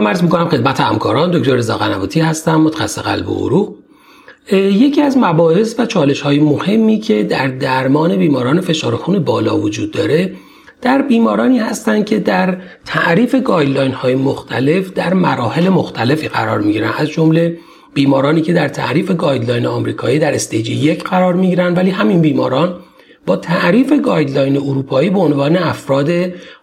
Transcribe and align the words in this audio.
سلام 0.00 0.08
عرض 0.08 0.22
می‌کنم 0.22 0.48
خدمت 0.48 0.80
همکاران 0.80 1.30
دکتر 1.30 1.54
رضا 1.54 1.76
قنواتی 1.76 2.20
هستم 2.20 2.60
متخصص 2.60 2.98
قلب 2.98 3.28
و 3.28 3.34
عروق 3.34 3.74
یکی 4.52 5.02
از 5.02 5.16
مباحث 5.18 5.74
و 5.78 5.86
چالش 5.86 6.20
های 6.20 6.38
مهمی 6.38 6.98
که 6.98 7.22
در 7.22 7.48
درمان 7.48 8.16
بیماران 8.16 8.60
فشار 8.60 8.96
خون 8.96 9.18
بالا 9.18 9.58
وجود 9.58 9.90
داره 9.90 10.32
در 10.82 11.02
بیمارانی 11.02 11.58
هستند 11.58 12.04
که 12.04 12.18
در 12.18 12.56
تعریف 12.84 13.34
guideline 13.34 13.92
های 13.92 14.14
مختلف 14.14 14.92
در 14.92 15.14
مراحل 15.14 15.68
مختلفی 15.68 16.28
قرار 16.28 16.60
می‌گیرن. 16.60 16.90
از 16.98 17.08
جمله 17.08 17.58
بیمارانی 17.94 18.42
که 18.42 18.52
در 18.52 18.68
تعریف 18.68 19.10
guideline 19.10 19.66
آمریکایی 19.66 20.18
در 20.18 20.34
stage 20.34 20.70
یک 20.70 21.04
قرار 21.04 21.34
می‌گیرن 21.34 21.74
ولی 21.74 21.90
همین 21.90 22.20
بیماران 22.20 22.80
با 23.26 23.36
تعریف 23.36 23.92
guideline 24.04 24.56
اروپایی 24.56 25.10
به 25.10 25.18
عنوان 25.18 25.56
افراد 25.56 26.10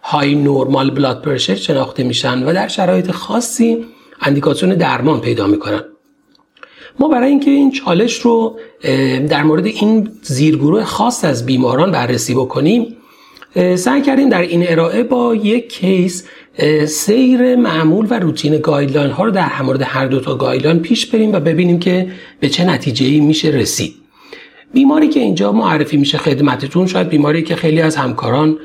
high 0.02 0.34
normal 0.34 0.90
blood 0.90 1.22
pressure 1.22 1.54
شناخته 1.54 2.02
میشن 2.04 2.42
و 2.42 2.52
در 2.52 2.68
شرایط 2.68 3.10
خاصی 3.10 3.84
اندیکاسیون 4.20 4.74
درمان 4.74 5.20
پیدا 5.20 5.46
می‌کنن. 5.46 5.80
ما 7.00 7.08
برای 7.08 7.30
اینکه 7.30 7.50
این 7.50 7.70
چالش 7.70 8.20
رو 8.20 8.58
در 9.28 9.42
مورد 9.42 9.66
این 9.66 10.10
زیرگروه 10.22 10.84
خاص 10.84 11.24
از 11.24 11.46
بیماران 11.46 11.90
بررسی 11.90 12.34
بکنیم 12.34 12.96
سعی 13.76 14.02
کردیم 14.02 14.28
در 14.28 14.40
این 14.40 14.68
ارائه 14.68 15.02
با 15.02 15.34
یک 15.34 15.72
case 15.72 16.24
سیر 16.86 17.56
معمول 17.56 18.06
و 18.10 18.18
روتین 18.18 18.58
guideline 18.58 19.10
ها 19.10 19.24
رو 19.24 19.30
در 19.30 19.62
مورد 19.62 19.82
هر 19.82 20.06
دو 20.06 20.20
تا 20.20 20.34
guideline 20.34 20.78
پیش 20.78 21.06
بریم 21.06 21.32
و 21.32 21.40
ببینیم 21.40 21.78
که 21.78 22.10
به 22.40 22.48
چه 22.48 22.64
نتیجه 22.64 23.06
ای 23.06 23.20
میشه 23.20 23.48
رسید. 23.48 23.94
بیماری 24.72 25.08
که 25.08 25.20
اینجا 25.20 25.52
معرفی 25.52 25.96
میشه 25.96 26.18
خدمتتون 26.18 26.86
شاید 26.86 27.08
بیماری 27.08 27.42
که 27.42 27.56
خیلی 27.56 27.80
از 27.80 27.96
همکاران 27.96 28.58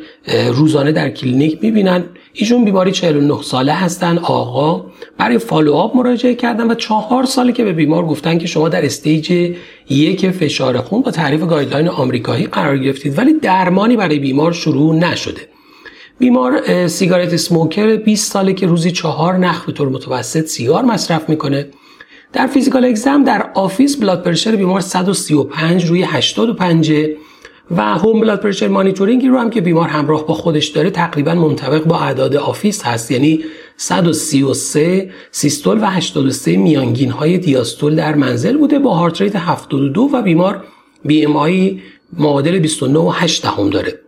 روزانه 0.53 0.91
در 0.91 1.09
کلینیک 1.09 1.59
می‌بینن. 1.61 2.03
ایشون 2.33 2.65
بیماری 2.65 2.91
49 2.91 3.41
ساله 3.41 3.73
هستن 3.73 4.17
آقا. 4.17 4.85
برای 5.17 5.37
follow-up 5.37 5.95
مراجعه 5.95 6.35
کردن 6.35 6.71
و 6.71 6.75
چهار 6.75 7.25
ساله 7.25 7.51
که 7.51 7.63
به 7.63 7.73
بیمار 7.73 8.05
گفتن 8.05 8.37
که 8.37 8.47
شما 8.47 8.69
در 8.69 8.85
stage 8.85 9.53
یک 9.89 10.29
فشار 10.29 10.77
خون 10.77 11.01
با 11.01 11.11
تعریف 11.11 11.41
guideline 11.41 11.87
آمریکایی 11.87 12.45
قرار 12.45 12.77
گرفتید 12.77 13.17
ولی 13.17 13.33
درمانی 13.33 13.97
برای 13.97 14.19
بیمار 14.19 14.51
شروع 14.51 14.95
نشده. 14.95 15.41
بیمار 16.19 16.87
cigarette 16.87 17.35
smoker 17.35 17.95
20 17.95 18.31
ساله 18.31 18.53
که 18.53 18.67
روزی 18.67 18.91
چهار 18.91 19.37
نخ 19.37 19.65
به 19.65 19.71
طور 19.71 19.89
متوسط 19.89 20.45
سیگار 20.45 20.85
مصرف 20.85 21.29
می‌کنه. 21.29 21.67
در 22.33 22.47
physical 22.47 22.85
exam 22.85 23.23
در 23.23 23.51
office 23.53 23.97
blood 23.97 24.23
pressure 24.23 24.55
بیمار 24.55 24.81
135 24.81 25.85
روی 25.85 26.03
85 26.03 26.93
و 27.71 27.81
home 27.81 28.19
blood 28.19 28.41
pressure 28.41 28.67
monitoring 28.67 29.22
ی 29.22 29.27
رو 29.27 29.37
هم 29.37 29.49
که 29.49 29.61
بیمار 29.61 29.87
همراه 29.87 30.27
با 30.27 30.33
خودش 30.33 30.67
داره 30.67 30.89
تقریبا 30.89 31.35
منطبق 31.35 31.83
با 31.83 31.99
اعداد 31.99 32.35
office 32.35 32.83
هست. 32.83 33.11
یعنی 33.11 33.39
133 33.77 35.11
سیستول 35.31 35.81
و 35.81 35.85
83 35.85 36.57
میانگین 36.57 37.11
های 37.11 37.37
دیاستول 37.37 37.95
در 37.95 38.15
منزل 38.15 38.57
بوده 38.57 38.79
با 38.79 38.93
heart 38.93 39.21
rate 39.21 39.35
72 39.35 40.09
و 40.13 40.21
بیمار 40.21 40.63
BMI 41.05 41.81
معادل 42.17 42.59
29 42.59 42.99
و 42.99 43.09
8 43.09 43.43
دهم 43.43 43.69
داره. 43.69 43.99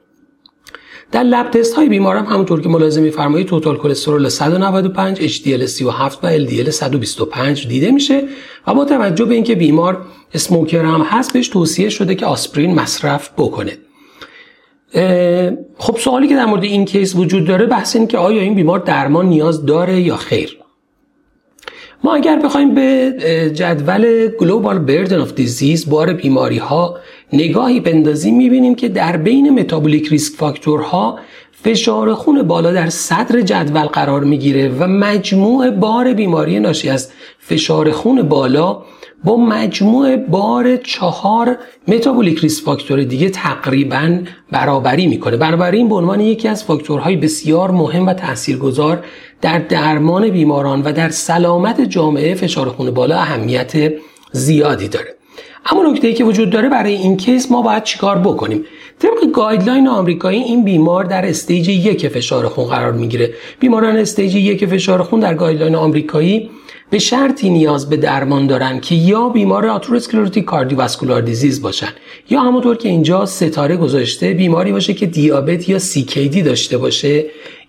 در 1.16 1.23
lab 1.23 1.49
test 1.49 1.73
های 1.73 1.89
بیمارم 1.89 2.25
همونطور 2.25 2.61
که 2.61 2.69
ملاحظه 2.69 3.02
میفرمایید 3.02 3.47
total 3.47 3.77
cholesterol 3.77 4.29
195 4.30 5.38
HDL 5.38 5.66
37 5.66 6.19
و 6.23 6.45
LDL 6.45 6.69
125 6.69 7.67
دیده 7.67 7.91
میشه 7.91 8.23
و 8.67 8.73
با 8.73 8.85
توجه 8.85 9.25
به 9.25 9.35
اینکه 9.35 9.55
بیمار 9.55 10.05
smoker 10.33 10.85
هم 10.85 11.02
هست 11.02 11.33
بهش 11.33 11.47
توصیه 11.47 11.89
شده 11.89 12.16
که 12.16 12.25
آسپرین 12.25 12.75
مصرف 12.75 13.30
بکنه. 13.38 13.77
خب 15.77 15.97
سوالی 15.97 16.27
که 16.27 16.35
در 16.35 16.45
مورد 16.45 16.63
این 16.63 16.85
case 16.85 17.15
وجود 17.16 17.47
داره 17.47 17.66
بحث 17.66 17.95
این 17.95 18.07
که 18.07 18.17
آیا 18.17 18.41
این 18.41 18.55
بیمار 18.55 18.79
درمان 18.79 19.25
نیاز 19.25 19.66
داره 19.66 20.02
یا 20.02 20.16
خیر؟ 20.16 20.57
ما 22.05 22.16
اگر 22.16 22.39
بخوایم 22.39 22.75
به 22.75 23.13
جدول 23.53 24.27
Global 24.28 24.79
Burden 24.79 25.19
of 25.19 25.33
Disease 25.33 25.89
بار 25.89 26.13
بیماری 26.13 26.57
ها 26.57 26.97
نگاهی 27.33 27.79
بندازیم 27.79 28.38
می‌بینیم 28.38 28.75
که 28.75 28.89
در 28.89 29.17
بین 29.17 29.59
metabolic 29.59 30.07
risk 30.07 30.33
factor 30.33 31.07
ها 31.07 31.19
فشار 31.51 32.13
خون 32.13 32.44
بالا 32.44 32.71
در 32.71 32.89
صدر 32.89 33.41
جدول 33.41 33.85
قرار 33.85 34.23
می‌گیره 34.23 34.69
و 34.69 34.88
مجموع 34.88 35.69
بار 35.69 36.13
بیماری 36.13 36.59
ناشی 36.59 36.89
از 36.89 37.11
فشار 37.39 37.91
خون 37.91 38.21
بالا 38.21 38.81
با 39.23 39.38
مجموع 39.38 40.15
بار 40.15 40.75
چهار 40.75 41.57
metabolic 41.88 42.39
risk 42.39 42.66
factor 42.66 43.03
دیگه 43.03 43.29
تقریبا 43.29 44.19
برابری 44.51 45.07
می‌کنه. 45.07 45.38
بنابراین 45.38 45.89
به 45.89 45.95
عنوان 45.95 46.19
یکی 46.19 46.47
از 46.47 46.63
فاکتورهای 46.63 47.15
بسیار 47.15 47.71
مهم 47.71 48.07
و 48.07 48.13
تاثیرگذار 48.13 49.03
در 49.41 49.59
درمان 49.59 50.29
بیماران 50.29 50.81
و 50.81 50.91
در 50.91 51.09
سلامت 51.09 51.81
جامعه 51.81 52.35
فشار 52.35 52.69
خون 52.69 52.91
بالا 52.91 53.18
اهمیت 53.18 53.94
زیادی 54.31 54.88
داره. 54.88 55.16
اما 55.66 55.84
نکته 55.84 56.07
ای 56.07 56.13
که 56.13 56.23
وجود 56.23 56.50
داره 56.50 56.69
برای 56.69 56.94
این 56.94 57.18
case 57.17 57.51
ما 57.51 57.62
باید 57.62 57.84
چیکار 57.84 58.18
بکنیم؟ 58.18 58.66
طبق 59.00 59.31
guideline 59.33 59.88
آمریکایی 59.88 60.44
این 60.44 60.63
بیمار 60.63 61.03
در 61.03 61.25
stage 61.25 61.69
یک 61.69 62.07
فشار 62.07 62.47
خون 62.47 62.66
قرار 62.66 62.91
می‌گیره. 62.91 63.34
بیماران 63.59 63.97
stage 63.97 64.35
یک 64.35 64.66
فشار 64.66 65.03
خون 65.03 65.19
در 65.19 65.34
guideline 65.33 65.75
آمریکایی 65.75 66.50
به 66.90 67.00
شرطی 67.00 67.50
نیاز 67.50 67.90
به 67.90 67.97
درمان 67.97 68.47
دارن 68.47 68.79
که 68.79 68.95
یا 68.95 69.29
بیمار 69.29 69.66
atherosclerotic 69.66 70.45
cardiovascular 70.45 71.22
disease 71.22 71.61
باشن 71.62 71.90
یا 72.29 72.40
همونطور 72.40 72.78
که 72.78 72.90
اینجا 72.90 73.25
ستاره 73.25 73.78
گذاشته 73.78 74.34
بیماری 74.34 74.72
باشه 74.72 74.94
که 74.94 75.06
دیابت 75.06 75.69
یا 75.69 75.79
CKD 75.79 76.38
داشته 76.38 76.78
باشه 76.78 77.25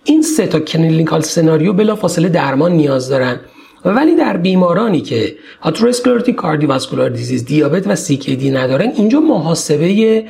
این 0.06 0.22
سه 0.22 0.46
تا 0.46 0.60
clinical 0.60 1.20
scenario 1.20 1.72
بلافاصله 1.72 2.28
درمان 2.28 2.72
نیاز 2.72 3.08
دارن. 3.08 3.40
ولی 3.84 4.14
در 4.14 4.36
بیمارانی 4.36 5.00
که 5.00 5.36
atherosclerotic 5.60 6.34
cardiovascular 6.34 7.08
disease 7.08 7.44
دیابت 7.44 7.86
و 7.86 8.14
CKD 8.34 8.50
ندارن 8.50 8.92
اینجا 8.96 9.20
محاسبه 9.20 10.24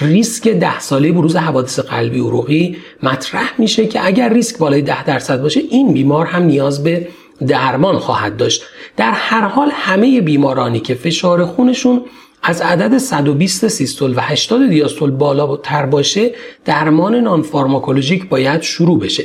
ریسک 0.00 0.48
ده 0.48 0.80
ساله 0.80 1.12
بروز 1.12 1.36
حوادث 1.36 1.78
قلبی 1.78 2.20
عروقی 2.20 2.76
مطرح 3.02 3.60
میشه 3.60 3.86
که 3.86 4.06
اگر 4.06 4.32
ریسک 4.32 4.58
بالای 4.58 4.82
ده 4.82 5.04
درصد 5.04 5.42
باشه 5.42 5.60
این 5.70 5.92
بیمار 5.92 6.26
هم 6.26 6.42
نیاز 6.42 6.82
به 6.82 7.08
درمان 7.46 7.98
خواهد 7.98 8.36
داشت. 8.36 8.62
در 8.96 9.10
هر 9.10 9.48
حال 9.48 9.68
همه 9.72 10.20
بیمارانی 10.20 10.80
که 10.80 10.94
فشار 10.94 11.44
خونشون 11.44 12.02
از 12.42 12.60
عدد 12.60 12.98
120 12.98 13.68
سیستول 13.68 14.14
و 14.16 14.20
80 14.20 14.68
دیاستول 14.68 15.10
بالا 15.10 15.56
تر 15.56 15.86
باشه 15.86 16.30
درمان 16.64 17.14
نان 17.14 17.42
فارماکولوژیک 17.42 18.28
باید 18.28 18.62
شروع 18.62 18.98
بشه. 19.00 19.24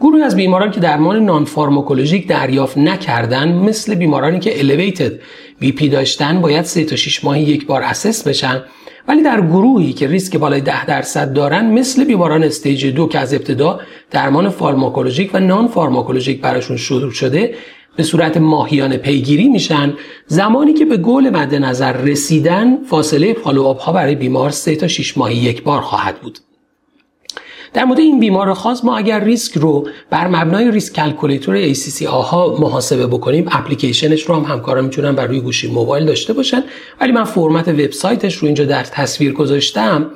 گروهی 0.00 0.22
از 0.22 0.36
بیماران 0.36 0.70
که 0.70 0.80
درمان 0.80 1.24
نان 1.24 1.44
فارماکولوژیک 1.44 2.28
دریافت 2.28 2.78
نکردن 2.78 3.52
مثل 3.52 3.94
بیمارانی 3.94 4.38
که 4.38 4.54
elevated 4.60 5.12
BP 5.64 5.84
داشتن 5.84 6.40
باید 6.40 6.64
3 6.64 6.84
تا 6.84 6.96
6 6.96 7.24
ماهی 7.24 7.42
یک 7.42 7.66
بار 7.66 7.82
assess 7.82 8.28
بشن. 8.28 8.62
ولی 9.08 9.22
در 9.22 9.40
گروهی 9.40 9.92
که 9.92 10.06
ریسک 10.06 10.36
بالای 10.36 10.60
10 10.60 10.86
درصد 10.86 11.32
دارن 11.32 11.66
مثل 11.66 12.04
بیماران 12.04 12.44
stage 12.44 12.86
دو 12.86 13.08
که 13.08 13.18
از 13.18 13.34
ابتدا 13.34 13.80
درمان 14.10 14.48
pharmacologic 14.48 15.30
و 15.34 15.40
non-pharmacologic 15.40 16.40
براشون 16.40 16.76
شروع 16.76 17.10
شده 17.10 17.54
به 17.96 18.02
صورت 18.02 18.36
ماهیانه 18.36 18.96
پیگیری 18.96 19.48
میشن 19.48 19.94
زمانی 20.26 20.74
که 20.74 20.84
به 20.84 20.96
گل 20.96 21.30
مد 21.30 21.54
نظر 21.54 21.92
رسیدن 21.92 22.84
فاصله 22.84 23.32
follow-up 23.32 23.80
ها 23.80 23.92
برای 23.92 24.14
بیمار 24.14 24.50
3 24.50 24.76
تا 24.76 24.88
6 24.88 25.18
ماهی 25.18 25.36
یک 25.36 25.62
بار 25.62 25.80
خواهد 25.80 26.20
بود. 26.20 26.38
در 27.74 27.84
مورد 27.84 28.00
این 28.00 28.20
بیمار 28.20 28.54
خاص 28.54 28.84
ما 28.84 28.96
اگر 28.96 29.24
ریسک 29.24 29.58
رو 29.58 29.88
بر 30.10 30.28
مبنای 30.28 30.70
risk 30.70 30.94
calculator 30.94 31.74
ACC/AHA 31.74 32.56
محاسبه 32.60 33.06
بکنیم 33.06 33.48
اپلیکیشنش 33.52 34.22
رو 34.22 34.34
هم 34.34 34.42
همکارا 34.42 34.82
می‌تونن 34.82 35.12
بر 35.12 35.26
روی 35.26 35.40
گوشی 35.40 35.70
موبایل 35.70 36.06
داشته 36.06 36.32
باشن. 36.32 36.64
ولی 37.00 37.12
من 37.12 37.24
فرمت 37.24 37.68
وبسایتش 37.68 38.34
رو 38.34 38.46
اینجا 38.46 38.64
در 38.64 38.84
تصویر 38.84 39.32
گذاشتم. 39.32 40.10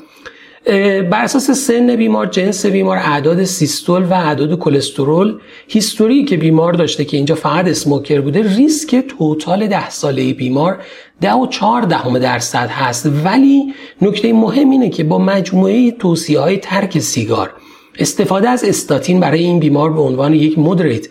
بر 1.11 1.25
اساس 1.25 1.51
سن 1.51 1.97
بیمار 1.97 2.27
جنس 2.27 2.67
بیمار 2.67 2.97
اعداد 2.97 3.45
سیستول 3.45 4.03
و 4.03 4.13
اعداد 4.13 4.59
کلسترول 4.59 5.39
هیستوری 5.69 6.25
که 6.25 6.37
بیمار 6.37 6.73
داشته 6.73 7.05
که 7.05 7.17
اینجا 7.17 7.35
فقط 7.35 7.69
اسموکر 7.69 8.21
بوده 8.21 8.57
ریسک 8.57 8.97
توتال 8.97 9.67
ده 9.67 9.91
ساله 9.91 10.33
بیمار 10.33 10.79
ده 11.21 11.33
و 11.33 11.47
چهار 11.47 11.83
دهم 11.83 12.19
درصد 12.19 12.69
هست. 12.69 13.11
ولی 13.25 13.75
نکته 14.03 14.33
مهم 14.33 14.71
اینه 14.71 14.89
که 14.91 15.05
با 15.05 15.19
مجموعه 15.19 15.91
توصیه 15.91 16.41
های 16.41 16.57
ترک 16.57 16.99
سیگار 16.99 17.53
استفاده 17.99 18.49
از 18.49 18.65
استاتین 18.65 19.21
برای 19.21 19.41
این 19.41 19.61
بیمار 19.61 19.93
به 19.93 20.01
عنوان 20.01 20.35
یک 20.35 20.59
مدریت 20.59 21.07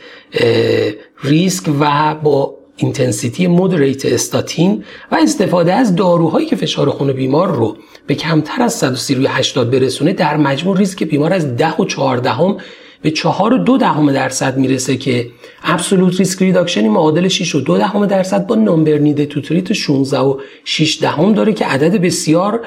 ریسک 1.23 1.69
و 1.79 2.15
با 2.15 2.57
intensity 2.77 3.47
moderate 3.47 4.05
statin 4.05 4.83
و 5.11 5.15
استفاده 5.21 5.73
از 5.73 5.95
داروهایی 5.95 6.45
که 6.45 6.55
فشار 6.55 6.89
خون 6.89 7.13
بیمار 7.13 7.55
رو 7.55 7.77
به 8.07 8.15
کمتر 8.15 8.61
از 8.63 8.73
130 8.73 9.15
روی 9.15 9.27
80 9.29 9.71
برسونه 9.71 10.13
در 10.13 10.37
مجموع 10.37 10.77
ریسک 10.77 11.03
بیمار 11.03 11.33
از 11.33 11.57
10 11.57 11.73
و 11.79 11.85
14 11.85 12.29
هم 12.29 12.57
به 13.01 13.11
4 13.11 13.53
و 13.53 13.57
2 13.57 13.77
دهم 13.77 14.11
درصد 14.11 14.57
می‌رسه 14.57 14.97
که 14.97 15.27
absolute 15.63 16.19
risk 16.19 16.41
reduction 16.41 16.85
ی 16.85 16.89
معادل 16.89 17.27
6 17.27 17.55
و 17.55 17.61
2 17.61 17.77
دهم 17.77 18.05
درصد 18.05 18.47
با 18.47 18.55
number 18.55 18.97
need 18.97 19.25
to 19.25 19.41
treat 19.41 19.73
16 19.73 20.19
و 20.19 20.39
6 20.65 21.01
دهم 21.01 21.33
داره 21.33 21.53
که 21.53 21.65
عدد 21.65 22.01
بسیار 22.01 22.65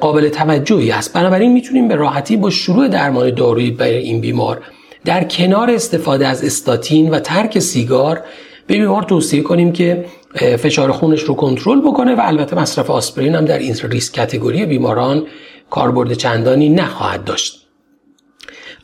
قابل 0.00 0.28
توجهی 0.28 0.90
است. 0.90 1.12
بنابراین 1.12 1.52
می‌تونیم 1.52 1.88
به 1.88 1.94
راحتی 1.94 2.36
با 2.36 2.50
شروع 2.50 2.88
درمان 2.88 3.34
دارویی 3.34 3.70
برای 3.70 3.98
این 3.98 4.20
بیمار 4.20 4.60
در 5.04 5.24
کنار 5.24 5.70
استفاده 5.70 6.26
از 6.26 6.44
استاتین 6.44 7.10
و 7.10 7.20
ترک 7.20 7.58
سیگار 7.58 8.20
به 8.66 8.74
بیمار 8.74 9.02
توصیه 9.02 9.42
کنیم 9.42 9.72
که 9.72 10.04
فشار 10.36 10.92
خونش 10.92 11.22
رو 11.22 11.34
کنترل 11.34 11.80
بکنه 11.80 12.14
و 12.14 12.20
البته 12.22 12.58
مصرف 12.58 12.90
آسپرین 12.90 13.34
هم 13.34 13.44
در 13.44 13.58
این 13.58 13.74
risk 13.90 14.14
category 14.14 14.66
بیماران 14.66 15.26
کاربرد 15.70 16.12
چندانی 16.12 16.68
نخواهد 16.68 17.24
داشت. 17.24 17.66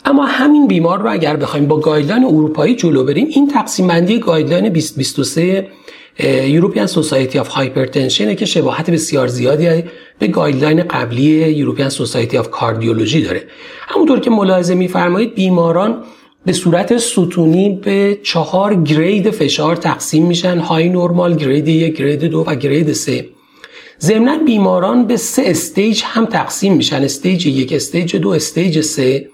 اما 0.05 0.27
همین 0.27 0.67
بیمار 0.67 1.03
رو 1.03 1.13
اگر 1.13 1.37
بخوایم 1.37 1.67
با 1.67 1.81
guideline 1.81 2.25
اروپایی 2.25 2.77
جلو 2.77 3.05
بریم 3.05 3.27
این 3.31 3.49
تقسیم 3.49 3.87
بندی 3.87 4.19
guideline 4.19 4.69
2023 4.69 5.69
European 6.47 6.87
Society 6.87 7.39
of 7.39 7.49
Hypertension 7.49 8.35
که 8.35 8.47
شباهت 8.47 8.91
بسیار 8.91 9.27
زیادی 9.27 9.85
به 10.19 10.27
guideline 10.27 10.83
قبلی 10.83 11.53
European 11.53 11.89
Society 11.89 12.39
of 12.39 12.51
Cardiology 12.51 13.23
داره. 13.23 13.43
همونطور 13.89 14.21
که 14.21 14.31
ملاحظه 14.31 14.75
میفرمایید 14.75 15.35
بیماران 15.35 16.05
به 16.45 16.53
صورت 16.53 16.99
ستونی 16.99 17.81
به 17.85 18.19
چهار 18.23 18.75
grade 18.75 19.31
فشار 19.31 19.77
تقسیم 19.77 20.27
میشن. 20.27 20.59
high 20.59 20.89
normal 20.89 21.37
grade 21.37 21.69
یک 21.69 21.97
grade 21.97 22.25
دو 22.25 22.45
و 22.47 22.55
grade 22.55 22.93
سه. 22.93 23.29
ضمنا 24.01 24.39
بیماران 24.39 25.07
به 25.07 25.17
سه 25.17 25.43
stage 25.47 26.03
هم 26.05 26.27
تقسیم 26.27 26.75
میشن. 26.75 27.03
stage 27.03 27.47
یک 27.47 27.73
stage 27.73 28.17
دو 28.17 28.29
stage 28.29 28.81
سه. 28.81 29.29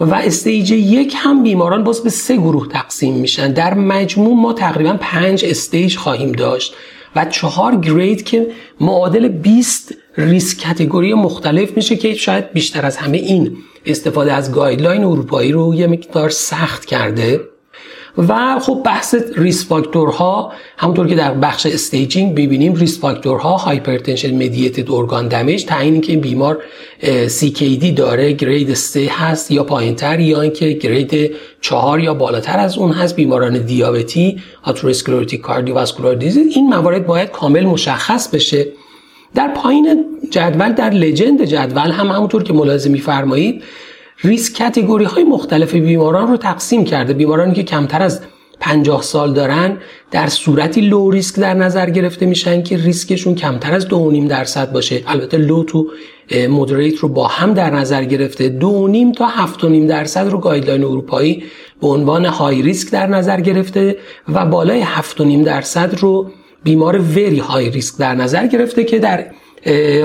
و 0.00 0.14
stage 0.14 0.70
یک 0.70 1.14
هم 1.16 1.42
بیماران 1.42 1.84
باز 1.84 2.02
به 2.02 2.10
سه 2.10 2.36
گروه 2.36 2.68
تقسیم 2.68 3.14
میشن. 3.14 3.52
در 3.52 3.74
مجموع 3.74 4.34
ما 4.34 4.52
تقریبا 4.52 4.96
پنج 5.00 5.44
stage 5.44 5.96
خواهیم 5.96 6.32
داشت. 6.32 6.74
و 7.16 7.24
چهار 7.24 7.76
grade 7.76 8.22
که 8.22 8.46
معادل 8.80 9.28
20 9.28 9.94
risk 10.16 10.58
category 10.58 11.14
مختلف 11.14 11.76
میشه 11.76 11.96
که 11.96 12.14
شاید 12.14 12.52
بیشتر 12.52 12.86
از 12.86 12.96
همه 12.96 13.18
این. 13.18 13.56
استفاده 13.86 14.32
از 14.32 14.52
guideline 14.52 15.04
اروپایی 15.04 15.52
رو 15.52 15.74
یه 15.74 15.86
مقدار 15.86 16.30
سخت 16.30 16.84
کرده 16.84 17.40
و 18.28 18.58
خب 18.58 18.82
بحث 18.84 19.14
risk 19.36 19.68
factor 19.68 20.40
ها 20.40 20.52
همونطور 20.76 21.06
که 21.06 21.14
در 21.14 21.34
بخش 21.34 21.66
staging 21.66 22.32
ببینیم 22.34 22.74
risk 22.74 23.00
factor 23.00 23.56
ها 23.56 24.34
hypertension-mediated 24.34 24.90
organ 24.90 25.28
damage 25.28 25.64
تعیین 25.64 26.00
که 26.00 26.12
این 26.12 26.20
بیمار 26.20 26.58
CKD 27.40 27.84
داره 27.84 28.32
grade 28.32 28.74
3 28.74 29.08
هست 29.10 29.50
یا 29.50 29.64
پایینتر 29.64 30.20
یا 30.20 30.40
اینکه 30.40 30.70
grade 30.72 31.34
4 31.60 32.00
یا 32.00 32.14
بالاتر 32.14 32.58
از 32.58 32.78
اون 32.78 32.92
هست 32.92 33.16
بیماران 33.16 33.58
دیابتی 33.58 34.42
atherosclerotic 34.62 35.40
cardiovascular 35.40 36.14
disease 36.14 36.56
این 36.56 36.68
موارد 36.68 37.06
باید 37.06 37.30
کامل 37.30 37.64
مشخص 37.64 38.28
بشه. 38.28 38.66
در 39.34 39.48
پایین 39.48 40.04
جدول 40.30 40.72
در 40.72 40.90
legend 40.90 41.44
جدول 41.44 41.90
هم 41.90 42.06
همونطور 42.06 42.42
که 42.42 42.52
ملاحظه 42.52 42.90
میفرمایید 42.90 43.62
risk 44.24 44.54
category 44.54 45.04
های 45.04 45.24
مختلف 45.24 45.74
بیماران 45.74 46.28
رو 46.28 46.36
تقسیم 46.36 46.84
کرده. 46.84 47.12
بیمارانی 47.12 47.54
که 47.54 47.62
کمتر 47.62 48.02
از 48.02 48.20
50 48.60 49.02
سال 49.02 49.32
دارن 49.32 49.78
در 50.10 50.26
صورتی 50.26 50.80
low 50.80 51.10
risk 51.10 51.36
در 51.36 51.54
نظر 51.54 51.90
گرفته 51.90 52.26
میشن 52.26 52.62
که 52.62 52.76
ریسکشون 52.76 53.34
کمتر 53.34 53.74
از 53.74 53.88
2.5 53.88 54.28
درصد 54.28 54.72
باشه. 54.72 55.02
البته 55.06 55.36
low 55.36 55.64
to 55.64 55.86
moderate 56.48 56.98
رو 56.98 57.08
با 57.08 57.26
هم 57.26 57.54
در 57.54 57.70
نظر 57.70 58.04
گرفته. 58.04 58.58
2.5 58.60 59.16
تا 59.16 59.28
7.5 59.60 59.64
درصد 59.88 60.28
رو 60.28 60.38
guideline 60.38 60.84
اروپایی 60.84 61.44
به 61.80 61.88
عنوان 61.88 62.24
high 62.24 62.62
risk 62.62 62.90
در 62.90 63.06
نظر 63.06 63.40
گرفته 63.40 63.96
و 64.28 64.46
بالای 64.46 64.84
7.5 64.84 65.22
درصد 65.44 65.94
رو 65.98 66.30
بیمار 66.62 66.98
very 66.98 67.38
high 67.38 67.70
risk 67.70 67.98
در 67.98 68.14
نظر 68.14 68.46
گرفته 68.46 68.84
که 68.84 68.98
در 68.98 69.26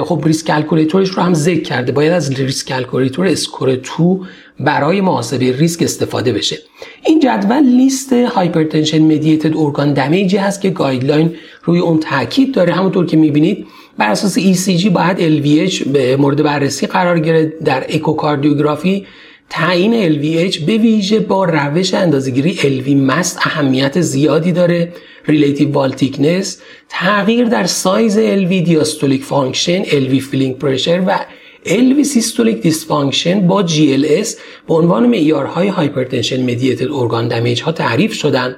خب 0.04 0.22
risk 0.26 0.48
calculator 0.48 1.00
ش 1.00 1.10
رو 1.10 1.24
هم 1.24 1.34
ذکر 1.34 1.62
کرده. 1.62 1.92
باید 1.92 2.12
از 2.12 2.40
risk 2.40 2.68
calculator 2.68 3.26
SCORE2 3.26 4.26
برای 4.60 5.02
محاسبه 5.02 5.52
ریسک 5.58 5.82
استفاده 5.84 6.34
بشه. 6.34 6.58
این 7.06 7.20
جدول 7.20 7.64
لیست 7.64 8.14
hypertension-mediated 8.14 9.02
organ 9.02 9.58
damage 9.58 9.94
ی 9.94 10.38
هست 10.38 10.62
که 10.62 10.70
guideline 10.70 11.36
روی 11.64 11.80
اون 11.80 12.00
تاکید 12.00 12.54
داره. 12.54 12.74
همونطور 12.74 13.06
که 13.06 13.18
می‌بینید 13.18 13.68
بر 13.98 14.12
اساس 14.12 14.40
ECG 14.40 14.90
باید 14.90 15.18
LVH 15.18 15.88
به 15.88 16.18
مورد 16.18 16.44
بررسی 16.44 16.88
قرار 16.88 17.20
گرفت. 17.20 17.64
در 17.64 17.86
اکوکاردیوگرافی 17.90 19.06
تعیین 19.50 20.14
LVH 20.14 20.58
به 20.58 20.78
ویژه 20.78 21.20
با 21.20 21.46
روش 21.46 21.94
اندازه‌گیری 21.94 22.56
LV 22.56 22.90
mass 22.90 23.38
اهمیت 23.38 24.02
زیادی 24.02 24.52
داره. 24.52 24.94
relative 25.28 25.72
wall 25.72 25.92
thickness 25.92 26.62
تغییر 26.90 27.46
در 27.46 27.66
سایز 27.66 28.18
LV 28.18 28.66
diastolic 28.66 29.24
function 29.24 29.84
LV 29.84 30.20
filling 30.20 30.58
pressure 30.58 31.04
و 31.08 31.20
LV 31.66 32.02
systolic 32.04 32.62
dysfunction 32.62 33.48
با 33.48 33.68
GLS 33.68 34.28
به 34.68 34.74
عنوان 34.74 35.06
معیارهای 35.06 35.68
hypertension-mediated 35.68 36.92
organ 36.92 37.28
damage 37.28 37.62
ها 37.62 37.72
تعریف 37.72 38.14
شدند 38.14 38.56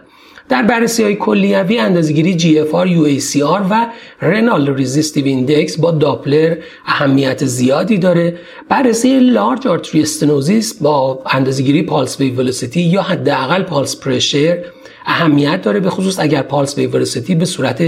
در 0.50 0.64
بررسی 0.64 1.04
های 1.04 1.16
کلیوی 1.16 1.80
اندازه‌گیری 1.80 2.40
GFR, 2.40 2.88
UACR 2.88 3.62
و 3.70 3.88
renal 4.22 4.76
resistive 4.76 5.26
index 5.26 5.80
با 5.80 5.92
داپلر 5.92 6.58
اهمیت 6.86 7.46
زیادی 7.46 7.98
داره. 7.98 8.38
بررسی 8.70 9.20
large 9.20 9.68
artery 9.68 10.02
stenosis 10.02 10.74
با 10.82 11.24
اندازه‌گیری 11.32 11.84
pulse 11.84 12.20
wave 12.20 12.36
velocity 12.36 12.82
یا 12.82 13.02
حداقل 13.02 13.64
pulse 13.64 14.00
pressure 14.00 14.64
اهمیت 15.06 15.62
داره 15.62 15.80
به 15.80 15.90
خصوص 15.90 16.20
اگر 16.20 16.42
pulse 16.42 16.78
wave 16.78 16.92
velocity 16.92 17.36
به 17.36 17.46
صورت 17.46 17.84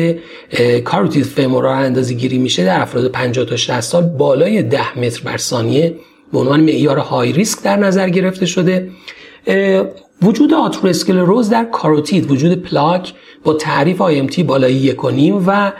carotid 0.83 1.25
femoral 1.25 1.83
اندازه 1.83 2.13
گیری 2.13 2.37
میشه 2.37 2.65
در 2.65 2.81
افراد 2.81 3.11
50 3.11 3.45
تا 3.45 3.55
60 3.55 3.79
سال 3.79 4.03
بالای 4.03 4.63
10 4.63 4.99
متر 4.99 5.21
بر 5.23 5.37
ثانیه 5.37 5.95
به 6.33 6.39
عنوان 6.39 6.61
معیار 6.61 6.97
high 6.97 7.31
risk 7.31 7.63
در 7.63 7.75
نظر 7.75 8.09
گرفته 8.09 8.45
شده. 8.45 8.89
وجود 10.21 10.53
آتروسکلروز 10.53 11.49
در 11.49 11.65
کاروتید 11.65 12.31
وجود 12.31 12.63
پلاک 12.63 13.13
با 13.43 13.53
تعریف 13.53 14.01
IMT 14.01 14.43
بالای 14.43 14.73
یک 14.73 15.03
و 15.47 15.71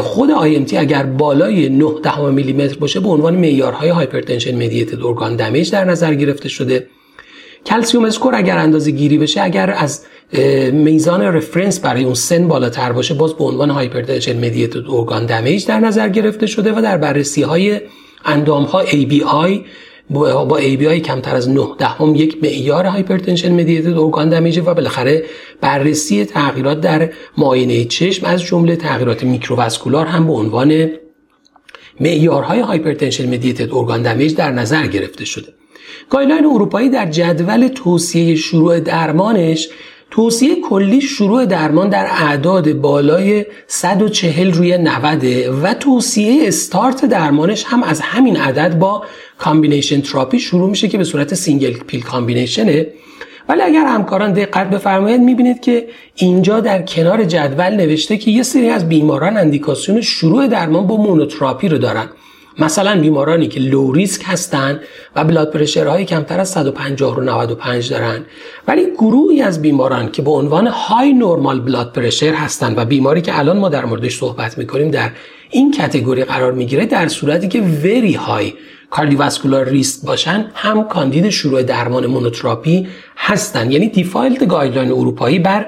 خود 0.00 0.30
IMT 0.30 0.76
اگر 0.76 1.02
بالای 1.02 1.68
9 1.68 1.86
دهم 2.02 2.34
میلیمتر 2.34 2.78
باشه 2.78 3.00
به 3.00 3.08
عنوان 3.08 3.36
معیارهای 3.36 3.88
hypertension-mediated 3.88 5.04
organ 5.04 5.36
damage 5.36 5.72
در 5.72 5.84
نظر 5.84 6.14
گرفته 6.14 6.48
شده. 6.48 6.86
calcium 7.66 8.04
score 8.04 8.34
اگر 8.34 8.58
اندازه 8.58 8.90
گیری 8.90 9.18
بشه 9.18 9.42
اگر 9.42 9.70
از 9.70 10.04
میزان 10.72 11.22
reference 11.22 11.80
برای 11.80 12.04
اون 12.04 12.14
سن 12.14 12.48
بالاتر 12.48 12.92
باشه 12.92 13.14
باز 13.14 13.34
به 13.34 13.44
عنوان 13.44 13.70
hypertension-mediated 13.70 14.90
organ 14.90 15.26
damage 15.26 15.66
در 15.66 15.80
نظر 15.80 16.08
گرفته 16.08 16.46
شده 16.46 16.72
و 16.72 16.80
در 16.80 16.96
بررسی 16.96 17.42
های 17.42 17.80
اندام 18.24 18.64
ها 18.64 18.84
ABI 18.84 19.60
با 20.10 20.56
ABI 20.56 21.00
کمتر 21.00 21.36
از 21.36 21.48
9 21.48 21.66
دهم 21.78 22.14
یک 22.14 22.38
معیار 22.42 22.86
hypertension-mediated 22.86 23.98
organ 23.98 24.28
damage 24.28 24.58
و 24.58 24.74
بالاخره 24.74 25.24
بررسی 25.60 26.24
تغییرات 26.24 26.80
در 26.80 27.10
معاینه 27.38 27.84
چشم 27.84 28.26
از 28.26 28.42
جمله 28.42 28.76
تغییرات 28.76 29.24
microvascular 29.24 30.06
هم 30.06 30.26
به 30.26 30.32
عنوان 30.32 30.90
معیارهای 32.00 32.60
hypertension-mediated 32.60 33.74
organ 33.74 34.02
damage 34.02 34.34
در 34.34 34.52
نظر 34.52 34.86
گرفته 34.86 35.24
شده. 35.24 35.52
guideline 36.10 36.46
اروپایی 36.46 36.88
در 36.88 37.10
جدول 37.10 37.68
توصیه 37.68 38.34
شروع 38.34 38.80
درمانش 38.80 39.68
توصیه 40.10 40.60
کلی 40.60 41.00
شروع 41.00 41.46
درمان 41.46 41.88
در 41.88 42.06
اعداد 42.10 42.72
بالای 42.72 43.46
140 43.66 44.52
روی 44.52 44.78
90 44.78 45.24
و 45.62 45.74
توصیه 45.74 46.48
استارت 46.48 47.04
درمانش 47.04 47.64
هم 47.66 47.82
از 47.82 48.00
همین 48.00 48.36
عدد 48.36 48.78
با 48.78 49.04
combination 49.38 50.00
therapy 50.00 50.38
شروع 50.38 50.70
میشه 50.70 50.88
که 50.88 50.98
به 50.98 51.04
صورت 51.04 51.34
single 51.34 51.72
pill 51.72 52.02
combination 52.02 52.73
ه. 52.73 52.86
ولی 53.48 53.62
اگر 53.62 53.86
همکاران 53.86 54.32
دقت 54.32 54.70
بفرمایید 54.70 55.20
می‌بینید 55.20 55.60
که 55.60 55.86
اینجا 56.14 56.60
در 56.60 56.82
کنار 56.82 57.24
جدول 57.24 57.70
نوشته 57.70 58.16
که 58.16 58.30
یه 58.30 58.42
سری 58.42 58.68
از 58.68 58.88
بیماران 58.88 59.36
اندیکاسیون 59.36 60.00
شروع 60.00 60.46
درمان 60.46 60.86
با 60.86 60.96
monotherapy 60.96 61.68
رو 61.68 61.78
دارن. 61.78 62.08
مثلا 62.58 63.00
بیمارانی 63.00 63.48
که 63.48 63.60
low 63.60 63.92
risk 63.92 64.22
هستن 64.24 64.80
و 65.16 65.24
blood 65.24 65.50
pressure 65.50 65.93
های 65.93 66.04
کمتر 66.04 66.40
از 66.40 66.50
150 66.50 67.16
رو 67.16 67.22
95 67.22 67.90
دارن. 67.90 68.24
ولی 68.68 68.90
گروهی 68.90 69.42
از 69.42 69.62
بیماران 69.62 70.10
که 70.10 70.22
به 70.22 70.30
عنوان 70.30 70.66
high 70.66 71.12
normal 71.12 71.60
blood 71.60 71.92
pressure 71.92 72.34
هستن 72.34 72.74
و 72.76 72.84
بیماری 72.84 73.22
که 73.22 73.38
الان 73.38 73.58
ما 73.58 73.68
در 73.68 73.84
موردش 73.84 74.18
صحبت 74.18 74.58
می‌کنیم 74.58 74.90
در 74.90 75.10
این 75.50 75.70
category 75.70 76.24
قرار 76.24 76.52
می‌گیره 76.52 76.86
در 76.86 77.08
صورتی 77.08 77.48
که 77.48 77.60
very 77.60 78.14
high 78.14 78.52
cardiovascular 78.90 79.68
risk 79.68 80.06
باشن 80.06 80.50
هم 80.54 80.88
کاندید 80.88 81.28
شروع 81.28 81.62
درمان 81.62 82.06
monotherapy 82.06 82.88
هستن. 83.16 83.70
یعنی 83.70 83.88
default 83.88 84.48
guideline 84.48 84.92
اروپایی 84.92 85.38
بر 85.38 85.66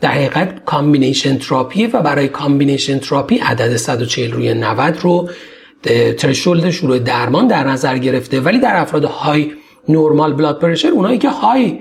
در 0.00 0.10
حقیقت 0.10 0.64
combination 0.64 1.38
therapy 1.38 1.86
و 1.86 2.02
برای 2.02 2.28
combination 2.28 2.98
therapy 2.98 3.38
عدد 3.38 3.76
140 3.76 4.32
روی 4.32 4.54
90 4.54 4.98
رو 5.02 5.28
threshold 6.18 6.70
شروع 6.70 6.98
درمان 6.98 7.46
در 7.46 7.64
نظر 7.64 7.98
گرفته 7.98 8.40
ولی 8.40 8.58
در 8.58 8.80
افراد 8.80 9.04
high 9.04 9.52
normal 9.88 10.32
blood 10.32 10.58
pressure 10.58 10.88
اونایی 10.88 11.18
که 11.18 11.28
high 11.28 11.78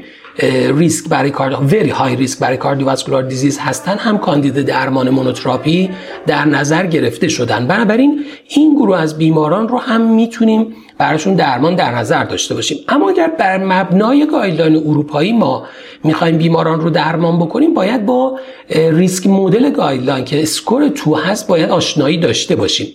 risk 0.75 1.09
برای 1.09 1.29
card 1.29 1.73
very 1.73 1.89
high 1.89 2.15
risk 2.15 2.39
برای 2.39 2.57
cardiovascular 2.57 3.23
disease 3.23 3.59
هستن 3.59 3.97
هم 3.97 4.17
کاندید 4.17 4.61
درمان 4.61 5.09
monotherapy 5.09 5.89
در 6.27 6.45
نظر 6.45 6.85
گرفته 6.85 7.27
شدن. 7.27 7.67
بنابراین 7.67 8.25
این 8.47 8.75
گروه 8.75 8.99
از 8.99 9.17
بیماران 9.17 9.67
رو 9.67 9.77
هم 9.77 10.15
می‌تونیم 10.15 10.75
براشون 10.97 11.33
درمان 11.33 11.75
در 11.75 11.95
نظر 11.95 12.23
داشته 12.23 12.55
باشیم. 12.55 12.77
اما 12.87 13.09
اگر 13.09 13.31
بر 13.39 13.57
مبنای 13.57 14.27
guideline 14.31 14.75
اروپایی 14.75 15.33
ما 15.33 15.65
می‌خوایم 16.03 16.37
بیماران 16.37 16.81
رو 16.81 16.89
درمان 16.89 17.39
بکنیم 17.39 17.73
باید 17.73 18.05
با 18.05 18.39
risk 18.69 19.27
model 19.27 19.69
guideline 19.69 20.25
که 20.25 20.41
SCORE2 20.41 21.15
هست 21.15 21.47
باید 21.47 21.69
آشنایی 21.69 22.17
داشته 22.17 22.55
باشیم. 22.55 22.87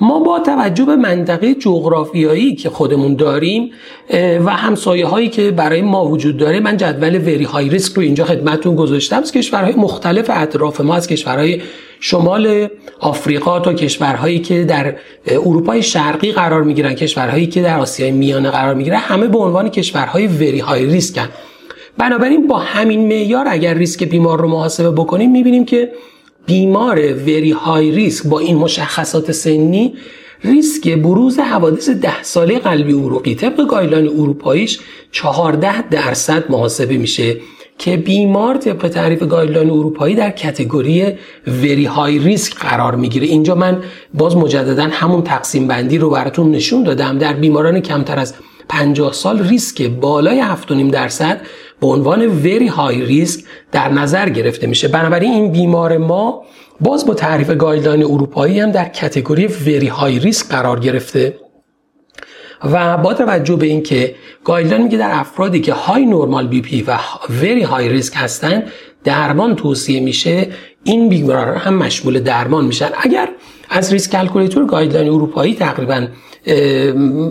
ما 0.00 0.18
با 0.18 0.38
توجه 0.38 0.84
به 0.84 0.96
منطقه 0.96 1.54
جغرافیایی 1.54 2.54
که 2.54 2.70
خودمون 2.70 3.14
داریم 3.14 3.70
و 4.44 4.50
همسایه 4.50 5.06
هایی 5.06 5.28
که 5.28 5.50
برای 5.50 5.82
ما 5.82 6.06
وجود 6.06 6.36
داره 6.36 6.60
من 6.60 6.76
جدول 6.76 7.16
وری 7.16 7.44
های 7.44 7.68
ریسک 7.68 7.96
رو 7.96 8.02
اینجا 8.02 8.24
خدمتتون 8.24 8.76
گذاشتم. 8.76 9.16
از 9.16 9.32
کشورهای 9.32 9.74
مختلف 9.74 10.30
اطراف 10.34 10.80
ما 10.80 10.94
از 10.94 11.06
کشورهای 11.06 11.62
شمال 12.00 12.68
آفریقا 13.00 13.60
تا 13.60 13.74
کشورهایی 13.74 14.38
که 14.38 14.64
در 14.64 14.94
اروپای 15.26 15.82
شرقی 15.82 16.32
قرار 16.32 16.62
می‌گیرن 16.62 16.94
کشورهایی 16.94 17.46
که 17.46 17.62
در 17.62 17.78
آسیای 17.78 18.10
میانه 18.10 18.50
قرار 18.50 18.74
می‌گیرن 18.74 18.98
همه 18.98 19.26
به 19.26 19.38
عنوان 19.38 19.68
کشورهای 19.68 20.26
وری 20.26 20.58
های 20.58 20.86
ریسکن 20.86 21.28
بنابراین 21.98 22.46
با 22.46 22.58
همین 22.58 23.08
معیار 23.08 23.44
اگر 23.48 23.74
ریسک 23.74 24.04
بیمار 24.04 24.40
رو 24.40 24.48
محاسبه 24.48 24.90
بکنیم 24.90 25.30
می‌بینیم 25.30 25.64
که 25.64 25.92
بیمار 26.50 27.12
very 27.12 27.50
high 27.50 27.90
risk 27.90 28.26
با 28.26 28.38
این 28.38 28.56
مشخصات 28.56 29.32
سنی 29.32 29.94
ریسک 30.44 30.94
بروز 30.94 31.38
حوادث 31.38 31.88
ده 31.88 32.22
ساله 32.22 32.58
قلبی 32.58 32.92
عروقی. 32.92 33.34
طبق 33.34 33.66
guideline 33.66 34.08
اروپاییش 34.08 34.80
14 35.12 35.88
درصد 35.88 36.50
محاسبه 36.50 36.96
میشه 36.96 37.36
که 37.78 37.96
بیمار 37.96 38.56
طبق 38.56 38.88
تعریف 38.88 39.22
guideline 39.22 39.70
اروپایی 39.70 40.14
در 40.14 40.30
category 40.30 41.12
very 41.46 41.84
high 41.84 42.18
risk 42.18 42.54
قرار 42.54 42.96
می‌گیره. 42.96 43.26
اینجا 43.26 43.54
من 43.54 43.82
باز 44.14 44.36
مجددا 44.36 44.88
همون 44.90 45.22
تقسیم 45.22 45.68
بندی 45.68 45.98
رو 45.98 46.10
براتون 46.10 46.50
نشون 46.50 46.82
دادم. 46.82 47.18
در 47.18 47.32
بیماران 47.32 47.80
کمتر 47.80 48.18
از 48.18 48.34
50 48.68 49.12
سال 49.12 49.48
ریسک 49.48 49.82
بالای 49.82 50.42
7.5 50.42 50.90
درصد 50.90 51.40
به 51.80 51.86
عنوان 51.86 52.26
very 52.26 52.66
high 52.66 53.06
risk 53.06 53.44
در 53.72 53.88
نظر 53.88 54.28
گرفته 54.28 54.66
میشه. 54.66 54.88
بنابراین 54.88 55.32
این 55.32 55.52
بیمار 55.52 55.98
ما 55.98 56.42
باز 56.80 57.06
با 57.06 57.14
تعریف 57.14 57.50
guideline 57.50 58.04
اروپایی 58.04 58.60
هم 58.60 58.70
در 58.70 58.88
category 58.88 59.46
very 59.46 59.86
high 59.86 60.18
risk 60.18 60.48
قرار 60.48 60.80
گرفته. 60.80 61.38
و 62.64 62.96
با 62.96 63.14
توجه 63.14 63.56
به 63.56 63.66
اینکه 63.66 64.14
guideline 64.44 64.82
میگه 64.82 64.98
در 64.98 65.10
افرادی 65.12 65.60
که 65.60 65.72
high 65.72 66.06
normal 66.06 66.46
BP 66.46 66.82
و 66.82 66.98
very 67.42 67.62
high 67.62 67.88
risk 67.88 68.14
هستن 68.16 68.62
درمان 69.04 69.56
توصیه 69.56 70.00
میشه 70.00 70.48
این 70.84 71.08
بیماران 71.08 71.56
هم 71.56 71.74
مشمول 71.74 72.20
درمان 72.20 72.64
میشن. 72.64 72.90
اگر 73.00 73.28
از 73.70 73.92
risk 73.92 74.12
calculator 74.12 74.66
guideline 74.66 75.08
اروپایی 75.08 75.54
تقریبا 75.54 76.06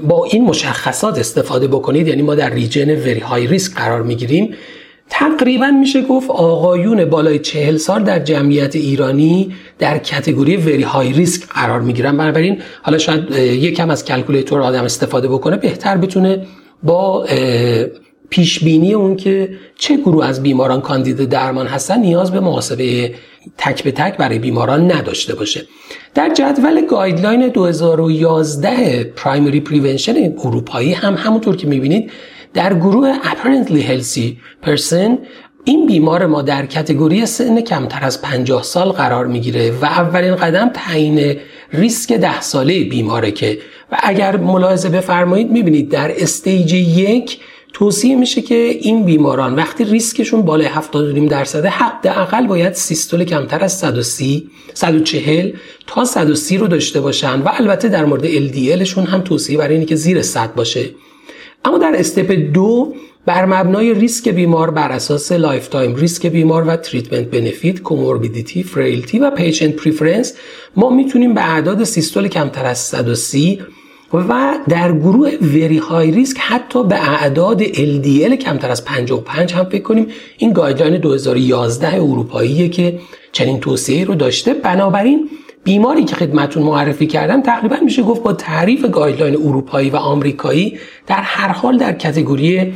با 0.03 0.25
این 0.31 0.43
مشخصات 0.43 1.19
استفاده 1.19 1.67
بکنید 1.67 2.07
یعنی 2.07 2.21
ما 2.21 2.35
در 2.35 2.49
region 2.49 2.89
very 2.89 3.19
high 3.19 3.47
risk 3.47 3.75
قرار 3.75 4.03
می‌گیریم. 4.03 4.53
تقریبا 5.09 5.67
میشه 5.67 6.01
گفت 6.01 6.29
آقایون 6.29 7.05
بالای 7.05 7.39
چهل 7.39 7.77
سال 7.77 8.03
در 8.03 8.19
جمعیت 8.19 8.75
ایرانی 8.75 9.53
در 9.79 9.97
category 9.97 10.57
very 10.57 10.83
high 10.83 11.13
risk 11.13 11.47
قرار 11.49 11.81
می‌گیرن. 11.81 12.17
بنابراین 12.17 12.61
حالا 12.83 12.97
شاید 12.97 13.31
یکم 13.35 13.89
از 13.89 14.05
calculator 14.05 14.61
آدم 14.61 14.83
استفاده 14.83 15.27
بکنه 15.27 15.57
بهتر 15.57 15.97
بتونه 15.97 16.45
با 16.83 17.25
پیش 18.29 18.63
بینی 18.63 18.93
اون 18.93 19.15
که 19.15 19.49
چه 19.75 19.97
گروه 19.97 20.25
از 20.25 20.43
بیماران 20.43 20.81
کاندید 20.81 21.29
درمان 21.29 21.67
هستن 21.67 21.99
نیاز 21.99 22.31
به 22.31 22.39
محاسبه 22.39 23.15
تک 23.57 23.83
به 23.83 23.91
تک 23.91 24.17
برای 24.17 24.39
بیماران 24.39 24.91
نداشته 24.91 25.35
باشه. 25.35 25.65
در 26.15 26.33
جدول 26.33 26.85
guideline 26.85 27.47
2011 27.47 29.03
primary 29.03 29.59
prevention 29.59 30.33
اروپایی 30.45 30.93
هم 30.93 31.13
همونطور 31.13 31.55
که 31.55 31.67
می‌بینید 31.67 32.11
در 32.53 32.73
گروه 32.73 33.13
apparently 33.23 33.83
healthy 33.89 34.37
person 34.67 35.17
این 35.63 35.87
بیمار 35.87 36.25
ما 36.25 36.41
در 36.41 36.65
category 36.65 37.25
سن 37.25 37.61
کمتر 37.61 38.05
از 38.05 38.21
50 38.21 38.63
سال 38.63 38.89
قرار 38.89 39.27
می‌گیره 39.27 39.71
و 39.71 39.85
اولین 39.85 40.35
قدم 40.35 40.69
تعیین 40.69 41.37
ریسک 41.73 42.13
ده 42.13 42.41
ساله 42.41 42.83
بیماره 42.83 43.31
که. 43.31 43.57
و 43.91 43.97
اگر 44.03 44.37
ملاحظه 44.37 44.89
بفرمایید 44.89 45.51
می‌بینید 45.51 45.89
در 45.89 46.11
stage 46.17 46.73
یک 46.73 47.39
توصیه 47.73 48.15
میشه 48.15 48.41
که 48.41 48.55
این 48.55 49.05
بیماران 49.05 49.55
وقتی 49.55 49.83
ریسکشون 49.83 50.41
بالای 50.41 50.67
70 50.67 51.27
درصد 51.27 51.65
حداقل 51.65 52.47
باید 52.47 52.73
سیستول 52.73 53.23
کمتر 53.23 53.63
از 53.63 53.77
130 53.77 54.49
140 54.73 55.51
تا 55.87 56.05
130 56.05 56.57
رو 56.57 56.67
داشته 56.67 57.01
باشن 57.01 57.41
و 57.41 57.49
البته 57.53 57.89
در 57.89 58.05
مورد 58.05 58.25
LDLشون 58.25 59.07
هم 59.07 59.21
توصیه 59.21 59.57
برای 59.57 59.73
اینه 59.73 59.85
که 59.85 59.95
زیر 59.95 60.21
100 60.21 60.55
باشه. 60.55 60.89
اما 61.65 61.77
در 61.77 61.95
step 61.95 62.31
دو 62.31 62.93
بر 63.25 63.45
مبنای 63.45 63.93
ریسک 63.93 64.29
بیمار 64.29 64.71
بر 64.71 64.91
اساس 64.91 65.31
lifetime 65.31 65.95
risk 65.95 66.25
بیمار 66.25 66.67
و 66.67 66.75
treatment 66.75 67.27
benefit 67.27 67.81
comorbidity 67.81 68.63
frailty 68.63 69.19
و 69.19 69.29
patient 69.29 69.75
preference 69.75 70.33
ما 70.75 70.89
می‌تونیم 70.89 71.33
به 71.33 71.49
اعداد 71.49 71.83
سیستول 71.83 72.27
کمتر 72.27 72.65
از 72.65 72.77
130 72.77 73.59
و 74.13 74.55
در 74.69 74.91
گروه 74.91 75.31
very 75.41 75.77
high 75.77 76.11
risk 76.11 76.37
حتی 76.39 76.83
به 76.83 77.09
اعداد 77.09 77.63
LDL 77.63 78.33
کمتر 78.33 78.71
از 78.71 78.85
55 78.85 79.53
هم 79.53 79.65
فکر 79.65 79.83
کنیم 79.83 80.07
این 80.37 80.53
guideline 80.53 80.97
2011 80.97 81.93
اروپاییه 81.95 82.69
که 82.69 82.99
چنین 83.31 83.59
توصیه 83.59 84.05
رو 84.05 84.15
داشته. 84.15 84.53
بنابراین 84.53 85.29
بیماری 85.63 86.03
که 86.03 86.15
خدمتون 86.15 86.63
معرفی 86.63 87.07
کردم 87.07 87.41
تقریبا 87.41 87.75
میشه 87.83 88.03
گفت 88.03 88.23
با 88.23 88.33
تعریف 88.33 88.85
guideline 88.85 89.35
اروپایی 89.35 89.89
و 89.89 89.95
آمریکایی 89.95 90.79
در 91.07 91.21
هر 91.21 91.47
حال 91.47 91.77
در 91.77 91.93
category 91.93 92.73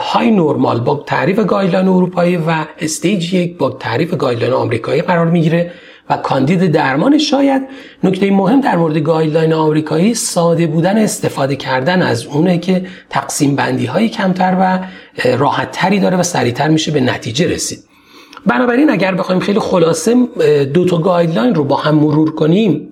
high 0.00 0.30
normal 0.30 0.80
با 0.80 1.04
تعریف 1.06 1.38
guideline 1.38 1.88
اروپایی 1.88 2.36
و 2.36 2.54
stage 2.80 3.34
یک 3.34 3.56
با 3.56 3.70
تعریف 3.70 4.14
guideline 4.14 4.52
آمریکایی 4.52 5.02
قرار 5.02 5.26
می‌گیره. 5.26 5.72
کاندید 6.16 6.72
درمان 6.72 7.18
شاید 7.18 7.62
نکته 8.04 8.30
مهم 8.30 8.60
در 8.60 8.76
مورد 8.76 8.98
guideline 8.98 9.52
آمریکایی 9.52 10.14
ساده 10.14 10.66
بودن 10.66 10.98
استفاده 10.98 11.56
کردن 11.56 12.02
از 12.02 12.26
اونه 12.26 12.58
که 12.58 12.86
تقسیم 13.10 13.56
بندی 13.56 13.86
های 13.86 14.08
کمتر 14.08 14.56
و 14.60 14.78
راحت 15.36 15.70
تری 15.70 16.00
داره 16.00 16.16
و 16.16 16.22
سریعتر 16.22 16.68
میشه 16.68 16.92
به 16.92 17.00
نتیجه 17.00 17.48
رسید. 17.48 17.84
بنابراین 18.46 18.90
اگر 18.90 19.14
بخوایم 19.14 19.40
خیلی 19.40 19.58
خلاصه 19.58 20.14
دو 20.64 20.84
تا 20.84 20.98
guideline 20.98 21.54
رو 21.54 21.64
با 21.64 21.76
هم 21.76 21.94
مرور 21.94 22.34
کنیم 22.34 22.88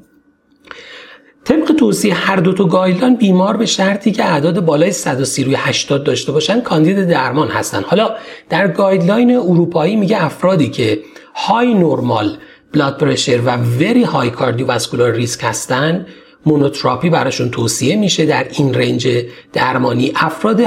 طبق 1.44 1.72
توصیه 1.72 2.14
هر 2.14 2.36
دو 2.36 2.52
تا 2.52 2.64
guideline 2.64 3.16
بیمار 3.16 3.56
به 3.56 3.66
شرطی 3.66 4.12
که 4.12 4.24
اعداد 4.24 4.64
بالای 4.64 4.92
130 4.92 5.44
روی 5.44 5.54
80 5.58 6.04
داشته 6.04 6.32
باشن 6.32 6.60
کاندید 6.60 7.08
درمان 7.08 7.48
هستن. 7.48 7.82
حالا 7.82 8.10
در 8.48 8.68
guideline 8.68 9.36
اروپایی 9.36 9.96
میگه 9.96 10.24
افرادی 10.24 10.70
که 10.70 10.98
high 11.34 11.74
normal 11.74 12.36
blood 12.72 12.98
pressure 12.98 13.40
و 13.44 13.56
very 13.56 14.02
high 14.02 14.30
cardiovascular 14.30 15.12
risk 15.12 15.40
هستن 15.42 16.06
monotherapy 16.46 17.10
براشون 17.10 17.50
توصیه 17.50 17.96
میشه 17.96 18.26
در 18.26 18.46
این 18.50 18.74
range 18.74 19.08
درمانی 19.52 20.12
افراد 20.16 20.62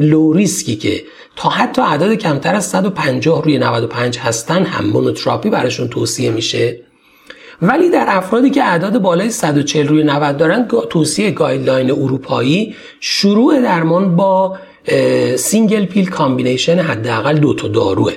low 0.00 0.32
risk 0.32 0.67
ی 0.67 0.76
که 0.76 1.02
تا 1.36 1.48
حتی 1.48 1.82
عدد 1.82 2.14
کمتر 2.14 2.54
از 2.54 2.66
150 2.66 3.42
روی 3.44 3.58
95 3.58 4.18
هستن 4.18 4.64
هم 4.64 4.86
monotherapy 4.86 5.50
براشون 5.50 5.88
توصیه 5.88 6.30
میشه. 6.30 6.80
ولی 7.62 7.90
در 7.90 8.06
افرادی 8.08 8.50
که 8.50 8.64
اعداد 8.64 8.98
بالای 8.98 9.30
140 9.30 9.88
روی 9.88 10.04
90 10.04 10.36
دارن 10.36 10.68
توصیه 10.90 11.30
guideline 11.30 11.90
اروپایی 11.90 12.74
شروع 13.00 13.60
درمان 13.60 14.16
با 14.16 14.58
single 15.36 15.84
pill 15.84 16.10
combination 16.10 16.78
حداقل 16.78 17.38
دو 17.38 17.54
تا 17.54 17.68
داروه. 17.68 18.12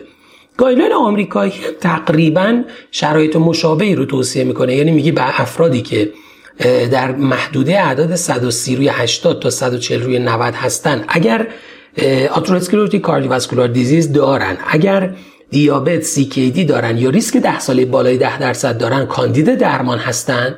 guideline 0.58 0.94
آمریکایی 0.94 1.54
تقریبا 1.82 2.64
شرایط 2.92 3.36
مشابهی 3.36 3.96
رو 3.96 4.06
توصیه 4.06 4.44
می‌کنه. 4.44 4.76
یعنی 4.76 4.92
میگه 4.92 5.12
به 5.12 5.42
افرادی 5.42 5.82
که 5.82 6.12
در 6.92 7.12
محدوده 7.12 7.82
اعداد 7.82 8.16
130 8.16 8.76
روی 8.76 8.88
80 8.88 9.42
تا 9.42 9.50
140 9.50 10.04
روی 10.04 10.20
90 10.20 10.54
هستن 10.54 11.06
اگر 11.08 11.48
آتروسکلروتیک 12.32 13.02
کاردیوواسکولار 13.02 13.68
دیزیز 13.68 14.14
دارن 14.14 14.58
اگر 14.68 15.14
دیابت 15.50 16.04
CKD 16.04 16.60
دارن 16.60 16.98
یا 16.98 17.10
ریسک 17.10 17.38
10 17.38 17.60
ساله 17.60 17.86
بالای 17.86 18.18
10 18.18 18.40
درصد 18.40 18.78
دارن 18.78 19.06
کاندید 19.06 19.56
درمان 19.56 20.00
هستن 20.00 20.56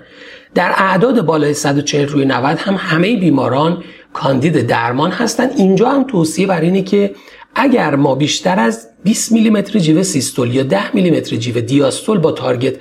در 0.56 0.72
اعداد 0.78 1.26
بالای 1.26 1.54
140 1.54 2.08
روی 2.08 2.26
90 2.26 2.58
هم 2.58 2.76
همه 2.80 3.18
بیماران 3.18 3.84
کاندید 4.14 4.68
درمان 4.68 5.12
هستن. 5.12 5.50
اینجا 5.58 5.90
هم 5.90 6.04
توصیه 6.04 6.48
بر 6.48 6.62
اینه 6.62 6.82
که 6.82 7.16
اگر 7.55 7.95
ما 7.95 8.15
بیشتر 8.15 8.60
از 8.60 8.88
20 9.03 9.31
میلیمتر 9.31 9.79
جیوه 9.79 10.03
سیستول 10.03 10.55
یا 10.55 10.63
10 10.63 10.95
میلیمتر 10.95 11.36
جیوه 11.36 11.62
دیاستول 11.62 12.17
با 12.17 12.31
تارگت 12.31 12.75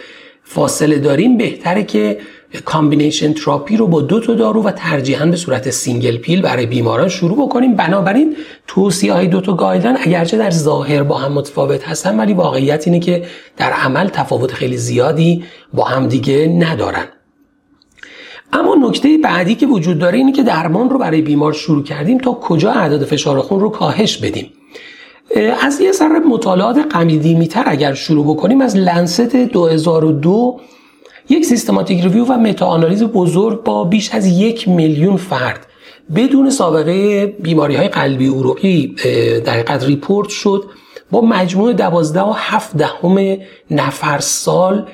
فاصله 0.45 0.99
داریم 0.99 1.37
بهتره 1.37 1.85
که 1.85 2.19
combination 2.65 3.33
therapy 3.33 3.77
رو 3.77 3.87
با 3.87 4.01
دو 4.01 4.21
تا 4.21 4.35
دارو 4.35 4.63
و 4.63 4.71
ترجیحاً 4.71 5.27
به 5.27 5.37
صورت 5.37 5.71
single 5.71 6.17
pill 6.17 6.43
برای 6.43 6.67
بیماران 6.67 7.09
شروع 7.09 7.47
بکنیم. 7.47 7.77
بنابراین 7.77 8.37
توصیه 8.67 9.13
های 9.13 9.27
دو 9.27 9.41
تا 9.41 9.53
guideline 9.53 9.97
اگرچه 10.01 10.39
در 10.39 10.51
ظاهر 10.51 11.03
با 11.03 11.19
هم 11.19 11.33
متفاوت 11.33 11.89
هستن 11.89 12.21
ولی 12.21 12.35
واقعیت 12.35 12.87
اینه 12.87 13.01
که 13.01 13.25
در 13.57 13.71
عمل 13.71 14.09
تفاوت 14.09 14.53
خیلی 14.53 14.77
زیادی 14.77 15.45
با 15.73 15.85
هم 15.85 16.09
دیگه 16.09 16.57
ندارن. 16.59 17.09
اما 18.53 18.75
نکته 18.89 19.19
بعدی 19.19 19.55
که 19.55 19.67
وجود 19.67 19.99
داره 19.99 20.19
اینه 20.19 20.33
که 20.33 20.43
درمان 20.43 20.91
رو 20.91 20.99
برای 20.99 21.23
بیمار 21.23 21.53
شروع 21.53 21.83
کردیم 21.83 22.19
تا 22.19 22.33
کجا 22.33 22.73
اعداد 22.73 23.05
فشار 23.05 23.41
خون 23.41 23.61
رو 23.61 23.69
کاهش 23.69 24.17
بدیم. 24.17 24.51
از 25.61 25.81
یه 25.81 25.93
سر 25.93 26.09
مطالعات 26.09 26.79
قدیمی‌تر 26.91 27.63
اگر 27.67 27.95
شروع 27.95 28.25
بکنیم 28.25 28.61
از 28.61 28.77
Lancet 28.77 29.37
2002 29.37 30.61
یک 31.29 31.45
systematic 31.45 32.03
review 32.03 32.25
و 32.25 32.33
meta-analysis 32.33 33.03
بزرگ 33.03 33.63
با 33.63 33.85
بیش 33.85 34.15
از 34.15 34.27
یک 34.27 34.69
میلیون 34.69 35.17
فرد 35.17 35.67
بدون 36.15 36.51
سابقه 36.51 37.27
بیماری 37.27 37.77
های 37.77 37.89
قلبی 37.89 38.29
عروقی 38.29 38.95
در 39.45 39.79
report 39.79 40.29
شد 40.29 40.65
با 41.11 41.21
مجموع 41.21 41.73
12 41.73 42.21
و 42.21 42.33
7 42.37 42.77
دهم 42.77 43.37
نفر 43.71 44.19
سال 44.19 44.87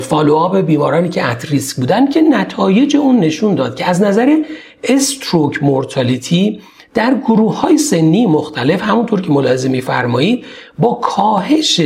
follow-up 0.00 0.56
بیمارانی 0.56 1.08
که 1.08 1.30
at 1.30 1.45
risk 1.45 1.76
بودن 1.76 2.10
که 2.10 2.20
نتایج 2.20 2.96
اون 2.96 3.20
نشون 3.20 3.54
داد 3.54 3.76
که 3.76 3.84
از 3.84 4.02
نظر 4.02 4.36
stroke 4.84 5.62
mortality 5.62 6.60
در 6.94 7.14
گروه 7.14 7.60
های 7.60 7.78
سنی 7.78 8.26
مختلف 8.26 8.82
همونطور 8.82 9.20
که 9.20 9.30
ملاحظه 9.30 9.68
میفرمایید 9.68 10.44
با 10.78 10.94
کاهش 10.94 11.80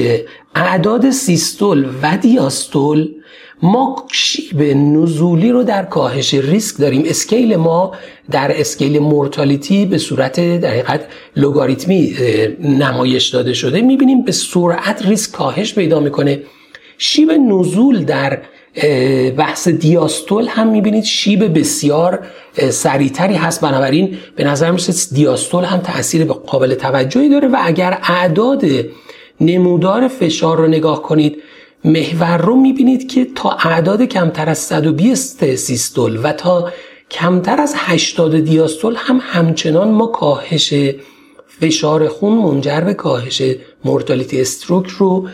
اعداد 0.54 1.10
سیستول 1.10 1.86
و 2.02 2.16
دیاستول 2.16 3.08
ما 3.62 4.06
شیب 4.12 4.62
نزولی 4.62 5.50
رو 5.52 5.62
در 5.62 5.82
کاهش 5.82 6.34
ریسک 6.34 6.78
داریم. 6.78 7.02
scale 7.06 7.56
ما 7.56 7.92
در 8.30 8.60
scale 8.60 8.98
mortality 8.98 9.86
به 9.86 9.98
صورت 9.98 10.60
در 10.60 10.70
حقیقت 10.70 11.00
لوگاریتمی 11.36 12.14
نمایش 12.60 13.28
داده 13.28 13.52
شده. 13.54 13.80
می‌بینیم 13.80 14.24
به 14.24 14.32
سرعت 14.32 15.06
ریسک 15.06 15.32
کاهش 15.32 15.74
پیدا 15.74 16.00
می‌کنه. 16.00 16.42
شیب 16.98 17.30
نزول 17.32 18.04
در 18.04 18.38
بحث 19.36 19.68
دیاستول 19.68 20.46
هم 20.46 20.68
می‌بینید 20.68 21.04
شیب 21.04 21.58
بسیار 21.58 22.26
سریعتری 22.70 23.34
هست. 23.34 23.60
بنابراین 23.60 24.18
به 24.36 24.44
نظر 24.44 24.70
میشه 24.70 24.92
دیاستول 25.12 25.64
هم 25.64 25.78
تاثیر 25.78 26.24
به 26.24 26.32
قابل 26.32 26.74
توجهی 26.74 27.28
داره 27.28 27.48
و 27.48 27.56
اگر 27.60 27.98
اعداد 28.02 28.62
نمودار 29.40 30.08
فشار 30.08 30.56
رو 30.56 30.66
نگاه 30.66 31.02
کنید 31.02 31.42
محور 31.84 32.36
رو 32.36 32.56
می‌بینید 32.56 33.08
که 33.08 33.26
تا 33.34 33.50
اعداد 33.50 34.02
کمتر 34.02 34.48
از 34.48 34.58
120 34.58 35.54
سیستول 35.54 36.20
و 36.22 36.32
تا 36.32 36.72
کمتر 37.10 37.60
از 37.60 37.74
80 37.76 38.40
دیاستول 38.40 38.94
هم 38.96 39.20
همچنان 39.22 39.90
ما 39.90 40.06
کاهش 40.06 40.74
فشار 41.60 42.08
خون 42.08 42.32
منجر 42.32 42.80
به 42.80 42.94
کاهش 42.94 43.42
مورتالیتی 43.86 44.40
استروک 44.40 44.86
رو 44.86 45.28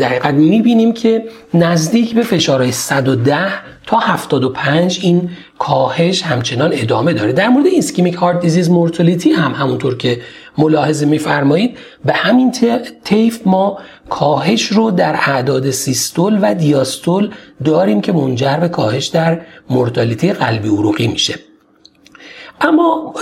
در 0.00 0.08
حقیقت 0.08 0.34
می‌بینیم 0.34 0.92
که 0.92 1.24
نزدیک 1.54 2.14
به 2.14 2.22
فشارهای 2.22 2.72
110 2.72 3.36
تا 3.86 3.98
75 3.98 4.98
این 5.02 5.30
کاهش 5.58 6.22
همچنان 6.22 6.70
ادامه 6.74 7.12
داره. 7.12 7.32
در 7.32 7.48
مورد 7.48 7.66
ischemic 7.66 8.14
heart 8.14 8.40
disease 8.40 8.70
mortality 8.70 9.32
هم 9.32 9.52
همونطور 9.52 9.96
که 9.96 10.20
ملاحظه 10.58 11.06
میفرمایید 11.06 11.76
به 12.04 12.12
همین 12.12 12.52
طیف 13.04 13.40
ما 13.46 13.78
کاهش 14.08 14.66
رو 14.66 14.90
در 14.90 15.14
اعداد 15.26 15.70
سیستول 15.70 16.38
و 16.42 16.54
دیاستول 16.54 17.30
داریم 17.64 18.00
که 18.00 18.12
منجر 18.12 18.56
به 18.56 18.68
کاهش 18.68 19.06
در 19.06 19.40
mortality 19.70 20.32
قلبی 20.32 20.68
عروقی 20.68 21.06
میشه. 21.08 21.34
اما 22.64 23.14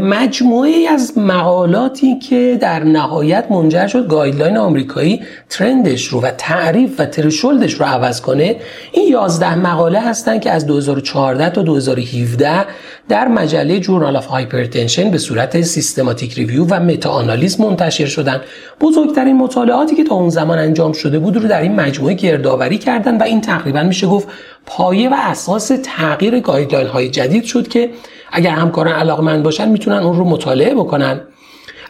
مجموعه 0.00 0.88
از 0.90 1.18
مقالاتی 1.18 2.18
که 2.18 2.58
در 2.60 2.84
نهایت 2.84 3.46
منجر 3.50 3.86
شد 3.86 4.08
guideline 4.08 4.56
آمریکایی 4.56 5.22
trend 5.50 5.90
ش 5.90 6.06
رو 6.06 6.20
و 6.20 6.30
تعریف 6.30 7.00
و 7.00 7.06
threshold 7.06 7.62
ش 7.62 7.74
رو 7.74 7.86
عوض 7.86 8.20
کنه 8.20 8.56
این 8.92 9.08
11 9.12 9.54
مقاله 9.54 10.00
هستن 10.00 10.38
که 10.38 10.50
از 10.50 10.66
2014 10.66 11.50
تا 11.50 11.62
2017 11.62 12.64
در 13.08 13.28
مجله 13.28 13.80
Journal 13.80 14.16
of 14.16 14.26
Hypertension 14.26 15.10
به 15.10 15.18
صورت 15.18 15.60
systematic 15.60 16.34
review 16.34 16.64
و 16.64 16.80
meta-analysis 16.80 17.60
منتشر 17.60 18.06
شدن 18.06 18.40
بزرگترین 18.80 19.36
مطالعاتی 19.36 19.96
که 19.96 20.04
تا 20.04 20.14
اون 20.14 20.28
زمان 20.28 20.58
انجام 20.58 20.92
شده 20.92 21.18
بود 21.18 21.36
رو 21.36 21.48
در 21.48 21.60
این 21.60 21.74
مجموعه 21.74 22.14
گردآوری 22.14 22.78
کردن 22.78 23.18
و 23.18 23.22
این 23.22 23.40
تقریبا 23.40 23.82
میشه 23.82 24.06
گفت 24.06 24.28
پایه 24.66 25.08
و 25.08 25.14
اساس 25.18 25.72
تغییر 25.82 26.40
guideline 26.40 26.86
های 26.86 27.08
جدید 27.08 27.44
شد 27.44 27.68
که 27.68 27.90
اگر 28.32 28.50
همکاران 28.50 28.94
علاقمند 28.94 29.42
باشن 29.42 29.68
می‌تونن 29.68 29.96
اون 29.96 30.16
رو 30.16 30.24
مطالعه 30.24 30.74
بکنن. 30.74 31.20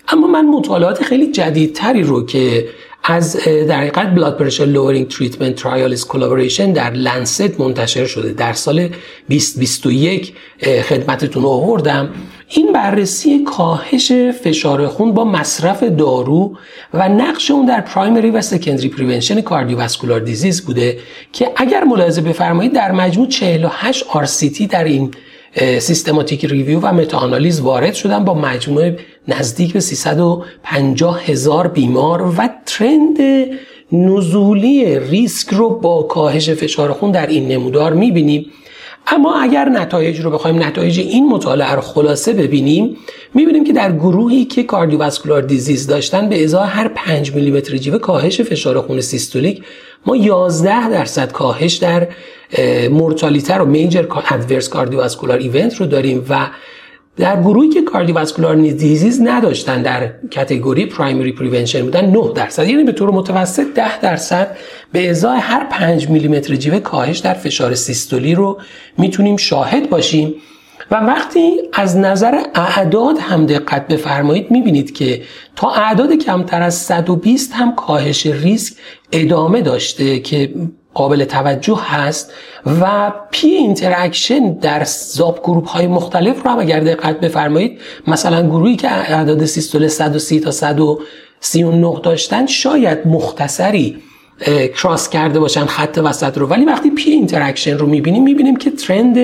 اما 0.09 0.27
من 0.27 0.45
مطالعات 0.45 1.03
خیلی 1.03 1.33
جدیدتری 1.33 2.03
رو 2.03 2.27
که 2.27 2.69
از 3.09 3.37
در 3.47 3.77
حقیقت 3.77 4.15
Blood 4.15 4.39
Pressure 4.39 4.65
Lowering 4.65 5.09
Treatment 5.09 5.55
Trialists 5.55 6.07
Collaboration 6.07 6.73
در 6.73 6.91
Lancet 6.91 7.61
منتشر 7.61 8.07
شده. 8.07 8.33
در 8.33 8.53
سال 8.53 8.89
2021 9.29 10.35
خدمتتون 10.83 11.45
آوردم. 11.45 12.09
این 12.49 12.73
بررسی 12.73 13.45
کاهش 13.45 14.13
فشار 14.13 14.87
خون 14.87 15.13
با 15.13 15.25
مصرف 15.25 15.83
دارو 15.83 16.57
و 16.95 17.09
نقش 17.09 17.51
اون 17.51 17.67
در 17.67 17.81
primary 17.81 18.31
و 18.31 18.41
secondary 18.41 18.89
prevention 18.89 19.41
cardiovascular 19.41 20.21
disease 20.21 20.67
بوده 20.67 20.99
که 21.33 21.53
اگر 21.57 21.85
ملاحظه 21.85 22.21
بفرمایید 22.21 22.73
در 22.73 22.93
مجموع 22.93 23.29
48 23.29 24.05
RCT 24.05 24.63
در 24.71 24.85
این 24.85 25.11
systematic 25.79 26.45
review 26.45 26.81
و 26.81 26.93
meta-analysis 26.93 27.61
وارد 27.61 27.95
شدن 27.95 28.25
با 28.25 28.35
مجموعه 28.35 28.97
نزدیک 29.29 29.73
به 29.73 29.81
350 29.81 31.25
هزار 31.25 31.69
بیمار 31.69 32.23
و 32.23 32.49
trend 32.67 33.19
نزولی 33.93 34.99
ریسک 34.99 35.49
رو 35.49 35.69
با 35.69 36.03
کاهش 36.03 36.51
فشار 36.51 36.93
خون 36.93 37.11
در 37.11 37.27
این 37.27 37.49
نمودار 37.49 37.93
می‌بینیم. 37.93 38.47
اما 39.07 39.41
اگر 39.41 39.65
نتایج 39.69 40.21
رو 40.21 40.31
بخوایم 40.31 40.63
نتایج 40.63 41.01
این 41.01 41.29
مطالعه 41.29 41.73
رو 41.73 41.81
خلاصه 41.81 42.33
ببینیم 42.33 42.97
می‌بینیم 43.35 43.65
که 43.65 43.73
در 43.73 43.93
گروهی 43.93 44.45
که 44.45 44.63
cardiovascular 44.63 45.43
disease 45.43 45.87
داشتن 45.87 46.29
به 46.29 46.45
ازای 46.45 46.67
هر 46.67 46.89
5 46.89 47.35
میلیمتر 47.35 47.77
جیوه 47.77 47.99
کاهش 47.99 48.41
فشار 48.41 48.81
خون 48.81 49.01
سیستولیک 49.01 49.63
ما 50.07 50.17
11 50.17 50.91
درصد 50.91 51.33
کاهش 51.33 51.75
در 51.75 52.09
mortality 52.91 53.63
و 53.63 53.65
major 53.65 54.07
adverse 54.31 54.69
cardiovascular 54.69 55.39
event 55.39 55.77
رو 55.77 55.87
داریم 55.87 56.27
و 56.29 56.47
در 57.17 57.41
گروهی 57.41 57.69
که 57.69 57.83
cardiovascular 57.83 58.57
disease 58.57 59.21
نداشتن 59.23 59.83
در 59.83 60.13
category 60.31 60.87
primary 60.87 61.33
prevention 61.33 61.83
بودن 61.83 62.11
9 62.11 62.33
درصد. 62.35 62.69
یعنی 62.69 62.85
به 62.85 62.93
طور 62.93 63.11
متوسط 63.11 63.67
10 63.75 64.01
درصد. 64.01 64.57
به 64.93 65.11
ازای 65.11 65.39
هر 65.39 65.67
5 65.71 66.09
میلیمتر 66.09 66.57
جیوه 66.57 66.79
کاهش 66.79 67.19
در 67.19 67.35
فشار 67.35 67.75
سیستولی 67.75 68.35
رو 68.35 68.61
می‌تونیم 68.99 69.37
شاهد 69.37 69.91
باشیم. 69.91 70.35
و 70.91 70.95
وقتی 70.95 71.51
از 71.73 71.97
نظر 71.97 72.41
اعداد 72.55 73.19
هم 73.19 73.47
دقت 73.47 73.89
بفرمایید 73.89 74.51
می‌بینید 74.51 74.95
که 74.95 75.23
تا 75.57 75.71
اعداد 75.71 76.13
کمتر 76.13 76.63
از 76.63 76.75
120 76.75 77.53
هم 77.53 77.75
کاهش 77.75 78.27
ریسک 78.27 78.75
ادامه 79.13 79.61
داشته 79.61 80.19
که 80.19 80.55
قابل 80.97 81.25
توجه 81.25 81.79
هست 81.85 82.33
و 82.83 83.13
P 83.31 83.49
interaction 83.49 84.53
در 84.53 84.85
subgroup 84.85 85.69
های 85.69 85.87
مختلف 85.87 86.43
رو 86.43 86.51
هم 86.51 86.59
اگر 86.59 86.81
دقت 86.81 87.21
بفرمایید 87.21 87.81
مثلا 88.07 88.47
گروهی 88.47 88.77
که 88.77 88.93
اعداد 88.93 89.45
سیستول 89.45 89.89
130 89.89 90.41
تا 90.41 90.51
139 90.51 92.01
داشتن 92.03 92.47
شاید 92.47 93.07
مختصری 93.07 94.03
cross 94.77 95.09
کرده 95.09 95.41
باشن 95.41 95.65
خط 95.65 96.01
وسط 96.05 96.39
رو. 96.39 96.47
ولی 96.47 96.65
وقتی 96.65 96.91
P 96.91 97.11
interaction 97.11 97.79
رو 97.79 97.87
می‌بینیم 97.87 98.23
می‌بینیم 98.23 98.57
که 98.57 98.71
trend 98.71 99.19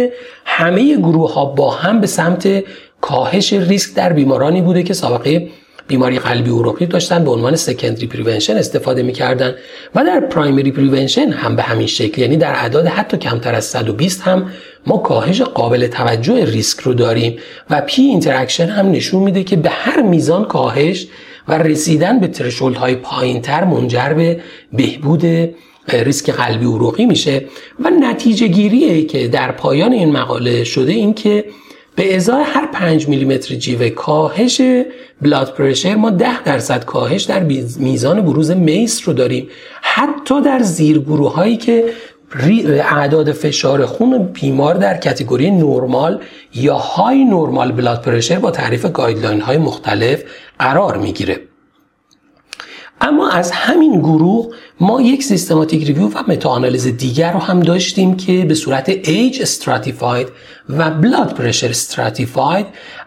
همه 0.44 0.96
گروه 0.96 1.34
ها 1.34 1.44
با 1.44 1.70
هم 1.70 2.00
به 2.00 2.06
سمت 2.06 2.64
کاهش 3.00 3.52
ریسک 3.52 3.94
در 3.94 4.12
بیمارانی 4.12 4.62
بوده 4.62 4.82
که 4.82 4.94
سابقه 4.94 5.48
بیماری 5.92 6.18
قلبی 6.18 6.50
عروقی 6.50 6.86
داشتن 6.86 7.24
به 7.24 7.30
عنوان 7.30 7.56
secondary 7.56 8.06
prevention 8.06 8.56
استفاده 8.56 9.02
می‌کردن 9.02 9.54
و 9.94 10.04
در 10.04 10.20
primary 10.20 10.72
prevention 10.72 11.28
هم 11.28 11.56
به 11.56 11.62
همین 11.62 11.86
شکل 11.86 12.22
یعنی 12.22 12.36
در 12.36 12.52
اعداد 12.52 12.86
حتی 12.86 13.16
کمتر 13.16 13.54
از 13.54 13.64
120 13.64 14.22
هم 14.22 14.50
ما 14.86 14.98
کاهش 14.98 15.42
قابل 15.42 15.86
توجه 15.86 16.44
ریسک 16.44 16.80
رو 16.80 16.94
داریم 16.94 17.36
و 17.70 17.80
P 17.80 18.02
interaction 18.02 18.66
هم 18.66 18.90
نشون 18.90 19.22
میده 19.22 19.44
که 19.44 19.56
به 19.56 19.68
هر 19.70 20.02
میزان 20.02 20.44
کاهش 20.44 21.06
و 21.48 21.58
رسیدن 21.58 22.20
به 22.20 22.28
threshold 22.28 22.76
های 22.76 22.94
پایین 22.94 23.42
تر 23.42 23.64
منجر 23.64 24.12
به 24.12 24.40
بهبود 24.72 25.24
ریسک 25.88 26.30
قلبی 26.30 26.66
عروقی 26.66 27.06
میشه. 27.06 27.44
و 27.84 27.90
نتیجه 27.90 28.46
گیریه 28.46 29.04
که 29.04 29.28
در 29.28 29.52
پایان 29.52 29.92
این 29.92 30.12
مقاله 30.12 30.64
شده 30.64 30.92
این 30.92 31.14
که 31.14 31.44
به 31.94 32.16
ازای 32.16 32.42
هر 32.42 32.66
5 32.72 33.08
میلیمتر 33.08 33.54
جیوه 33.54 33.90
کاهش 33.90 34.60
blood 35.22 35.54
pressure 35.54 35.94
ما 35.94 36.10
10 36.10 36.42
درصد 36.42 36.84
کاهش 36.84 37.22
در 37.22 37.42
میزان 37.78 38.20
بروز 38.20 38.50
MACE 38.50 39.08
رو 39.08 39.14
داریم. 39.14 39.48
حتی 39.82 40.40
در 40.42 40.58
زیرگروه 40.58 41.34
هایی 41.34 41.56
که 41.56 41.92
اعداد 42.90 43.32
فشار 43.32 43.86
خون 43.86 44.18
بیمار 44.18 44.74
در 44.74 44.96
category 44.96 45.50
normal 45.50 46.20
یا 46.54 46.76
high 46.76 47.24
normal 47.24 47.72
blood 47.72 48.02
pressure 48.02 48.38
با 48.38 48.50
تعریف 48.50 48.86
guideline 48.86 49.40
های 49.40 49.58
مختلف 49.58 50.22
قرار 50.58 50.96
می‌گیره. 50.96 51.40
اما 53.00 53.30
از 53.30 53.50
همین 53.50 53.98
گروه 53.98 54.54
ما 54.80 55.02
یک 55.02 55.22
systematic 55.22 55.86
review 55.86 56.08
و 56.08 56.22
meta-analysis 56.28 56.86
دیگر 56.86 57.32
رو 57.32 57.38
هم 57.38 57.60
داشتیم 57.60 58.16
که 58.16 58.44
به 58.44 58.54
صورت 58.54 58.88
age 58.88 59.42
stratified 59.42 60.28
و 60.68 60.90
بلاد 60.90 61.34
پرشر 61.34 61.68
استراتیفاید 61.68 62.66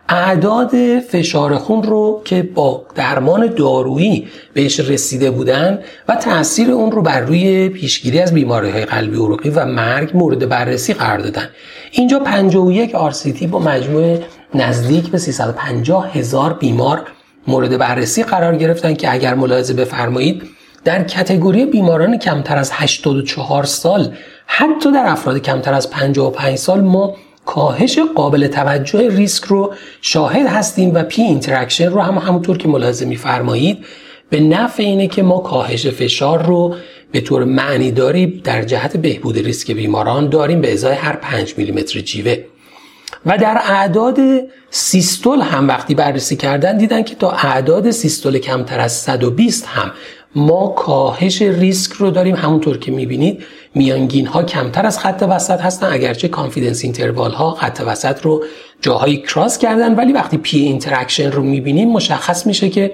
اعداد 0.10 1.00
فشار 1.00 1.58
خون 1.58 1.84
رو 1.84 2.22
که 2.26 2.44
با 2.44 2.86
درمان 2.96 3.48
دارویی 3.48 4.28
بهش 4.54 4.80
رسیده 4.80 5.32
بودن 5.32 5.80
و 6.08 6.16
تاثیر 6.16 6.72
اون 6.72 6.92
رو 6.92 7.02
بر 7.02 7.20
روی 7.20 7.70
پیشگیری 7.70 8.20
از 8.20 8.34
بیماری 8.34 8.70
های 8.70 8.86
قلبی 8.86 9.16
عروقی 9.16 9.50
و 9.50 9.66
مرگ 9.66 10.12
مورد 10.14 10.50
بررسی 10.50 10.94
قرار 10.94 11.20
دادن. 11.20 11.50
اینجا 11.92 12.20
51 12.20 12.92
RCT 12.92 13.44
با 13.44 13.60
مجموع 13.60 14.20
نزدیک 14.56 15.08
به 15.08 15.18
350 15.18 16.18
هزار 16.18 16.54
بیمار 16.54 17.02
مورد 17.48 17.78
بررسی 17.78 18.24
قرار 18.24 18.56
گرفتن 18.56 18.94
که 18.94 19.14
اگر 19.14 19.34
ملاحظه 19.34 19.74
بفرمایید 19.74 20.44
در 20.86 21.04
کتگوری 21.04 21.66
بیماران 21.66 22.18
کمتر 22.18 22.58
از 22.58 22.72
84 22.74 23.64
سال 23.64 24.14
حتی 24.46 24.92
در 24.92 25.06
افراد 25.06 25.38
کمتر 25.38 25.74
از 25.74 25.90
55 25.90 26.58
سال 26.58 26.82
ما 26.82 27.16
کاهش 27.46 28.00
قابل 28.16 28.48
توجه 28.48 29.10
ریسک 29.10 29.44
رو 29.44 29.74
شاهد 30.02 30.48
هستیم 30.48 30.94
و 30.94 31.04
P 31.04 31.22
interaction 31.22 31.90
رو 31.90 32.02
هم 32.02 32.18
همونطور 32.18 32.58
که 32.58 32.68
ملاحظه 32.68 33.06
میفرمایید 33.06 33.86
به 34.30 34.40
نفع 34.40 34.84
اینه 34.84 35.08
که 35.08 35.24
ما 35.24 35.40
کاهش 35.40 35.88
فشار 35.88 36.46
رو 36.46 36.76
به 37.12 37.22
طور 37.22 37.44
معنی 37.44 37.92
داری 37.92 38.42
در 38.42 38.62
جهت 38.62 38.98
بهبود 38.98 39.38
ریسک 39.38 39.72
بیماران 39.72 40.30
داریم 40.30 40.62
به 40.62 40.74
ازای 40.74 40.96
هر 40.96 41.16
5 41.16 41.54
میلیمتر 41.58 42.00
جیوه. 42.00 42.38
و 43.26 43.38
در 43.38 43.62
اعداد 43.64 44.20
سیستول 44.70 45.42
هم 45.42 45.68
وقتی 45.68 45.96
بررسی 45.96 46.36
کردن 46.36 46.78
دیدن 46.78 47.04
که 47.04 47.16
تا 47.16 47.32
اعداد 47.32 47.92
سیستول 47.92 48.38
کمتر 48.38 48.80
از 48.80 48.92
120 48.92 49.66
هم 49.66 49.92
ما 50.36 50.68
کاهش 50.68 51.42
ریسک 51.42 51.92
رو 51.92 52.12
داریم 52.12 52.36
همونطور 52.36 52.78
که 52.78 52.92
می‌بینید. 52.92 53.44
میانگین 53.76 54.28
ها 54.28 54.44
کمتر 54.44 54.86
از 54.86 55.00
خط 55.00 55.26
وسط 55.30 55.62
هستن 55.62 55.94
اگرچه 55.94 56.28
confidence 56.28 56.84
interval 56.84 57.32
ها 57.32 57.52
خط 57.52 57.84
وسط 57.86 58.22
رو 58.22 58.44
جاهایی 58.82 59.18
cross 59.18 59.58
کردن. 59.58 59.96
ولی 59.96 60.14
وقتی 60.14 60.38
P 60.38 60.60
interaction 60.60 61.32
رو 61.32 61.44
می‌بینیم 61.44 61.90
مشخص 61.90 62.48
میشه 62.48 62.70
که 62.70 62.94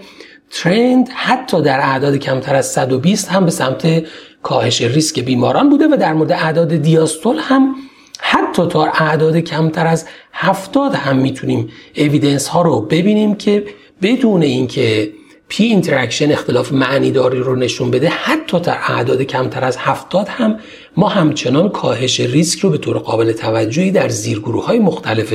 trend 0.51 1.09
حتی 1.13 1.61
در 1.61 1.79
اعداد 1.79 2.15
کمتر 2.15 2.55
از 2.55 2.71
120 2.71 3.29
هم 3.29 3.45
به 3.45 3.51
سمت 3.51 4.03
کاهش 4.43 4.81
ریسک 4.81 5.19
بیماران 5.19 5.69
بوده 5.69 5.87
و 5.87 5.95
در 5.95 6.13
مورد 6.13 6.31
اعداد 6.31 6.75
دیاستول 6.75 7.37
هم 7.39 7.75
حتی 8.19 8.67
تا 8.67 8.85
اعداد 8.85 9.37
کمتر 9.37 9.87
از 9.87 10.05
70 10.33 10.95
هم 10.95 11.17
می‌تونیم 11.17 11.69
evidence 11.97 12.47
ها 12.47 12.61
رو 12.61 12.81
ببینیم 12.81 13.35
که 13.35 13.63
بدون 14.01 14.41
اینکه 14.41 15.13
P 15.51 15.63
interaction 15.63 16.31
اختلاف 16.31 16.71
معنی 16.71 17.11
داری 17.11 17.39
رو 17.39 17.55
نشون 17.55 17.91
بده 17.91 18.09
حتی 18.09 18.59
در 18.59 18.77
اعداد 18.87 19.21
کمتر 19.21 19.63
از 19.63 19.77
70 19.77 20.27
هم 20.27 20.59
ما 20.97 21.07
همچنان 21.07 21.69
کاهش 21.69 22.19
ریسک 22.19 22.59
رو 22.59 22.69
به 22.69 22.77
طور 22.77 22.97
قابل 22.97 23.31
توجهی 23.31 23.91
در 23.91 24.09
زیرگروه 24.09 24.65
های 24.65 24.79
مختلف 24.79 25.33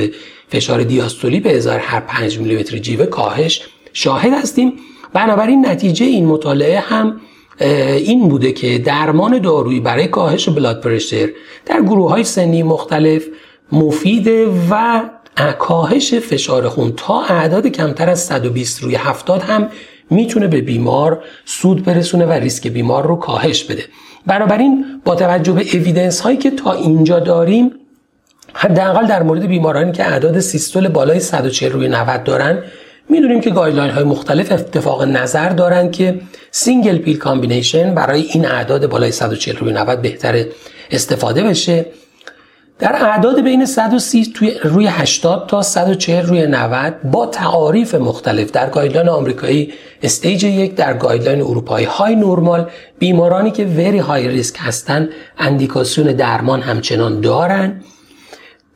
فشار 0.49 0.83
دیاستولی 0.83 1.39
به 1.39 1.57
ازای 1.57 1.79
هر 1.79 1.99
5 1.99 2.39
میلیمتر 2.39 2.77
جیوه 2.77 3.05
کاهش 3.05 3.61
شاهد 3.93 4.33
هستیم. 4.33 4.73
بنابراین 5.13 5.65
نتیجه 5.65 6.05
این 6.05 6.25
مطالعه 6.25 6.79
هم 6.79 7.21
این 7.97 8.29
بوده 8.29 8.51
که 8.51 8.77
درمان 8.77 9.39
دارویی 9.39 9.79
برای 9.79 10.07
کاهش 10.07 10.49
blood 10.49 10.81
pressure 10.81 11.29
در 11.65 11.81
گروه 11.81 12.09
های 12.09 12.23
سنی 12.23 12.63
مختلف 12.63 13.25
مفیده 13.71 14.47
و 14.71 15.01
کاهش 15.59 16.13
فشار 16.13 16.69
خون 16.69 16.93
تا 16.97 17.21
اعداد 17.21 17.67
کمتر 17.67 18.09
از 18.09 18.25
120 18.25 18.83
روی 18.83 18.95
70 18.95 19.41
هم 19.41 19.69
می‌تونه 20.09 20.47
به 20.47 20.61
بیمار 20.61 21.23
سود 21.45 21.85
برسونه 21.85 22.25
و 22.25 22.31
ریسک 22.31 22.67
بیمار 22.67 23.07
رو 23.07 23.15
کاهش 23.15 23.63
بده. 23.63 23.83
بنابراین 24.25 24.85
با 25.05 25.15
توجه 25.15 25.53
به 25.53 25.61
evidence 25.73 26.19
هایی 26.21 26.37
که 26.37 26.51
تا 26.51 26.73
اینجا 26.73 27.19
داریم 27.19 27.71
حداقل 28.53 29.07
در 29.07 29.23
مورد 29.23 29.45
بیمارانی 29.45 29.91
که 29.91 30.07
اعداد 30.07 30.39
سیستول 30.39 30.87
بالای 30.87 31.19
140 31.19 31.71
روی 31.71 31.87
90 31.87 32.23
دارن 32.23 32.63
می‌دونیم 33.09 33.41
که 33.41 33.49
guideline 33.49 33.91
های 33.91 34.03
مختلف 34.03 34.51
اتفاق 34.51 35.03
نظر 35.03 35.49
دارن 35.49 35.91
که 35.91 36.19
single 36.51 36.97
pill 36.97 37.17
combination 37.17 37.95
برای 37.95 38.21
این 38.21 38.45
اعداد 38.45 38.89
بالای 38.89 39.11
140 39.11 39.55
روی 39.55 39.73
90 39.73 40.01
بهتر 40.01 40.45
استفاده 40.91 41.43
بشه. 41.43 41.85
در 42.79 42.95
اعداد 43.05 43.41
بین 43.41 43.65
130 43.65 44.25
توی 44.35 44.51
روی 44.63 44.87
80 44.87 45.47
تا 45.47 45.61
140 45.61 46.25
روی 46.25 46.47
90 46.47 46.93
با 47.03 47.25
تعاریف 47.25 47.95
مختلف 47.95 48.51
در 48.51 48.69
guideline 48.69 49.09
آمریکایی 49.09 49.73
stage 50.03 50.43
یک 50.43 50.75
در 50.75 50.93
guideline 50.93 51.41
اروپایی 51.41 51.85
high 51.85 52.15
normal 52.15 52.69
بیمارانی 52.99 53.51
که 53.51 53.65
very 53.65 53.97
high 53.97 54.27
risk 54.27 54.55
هستن 54.59 55.09
اندیکاسیون 55.37 56.07
درمان 56.07 56.61
همچنان 56.61 57.21
دارن. 57.21 57.81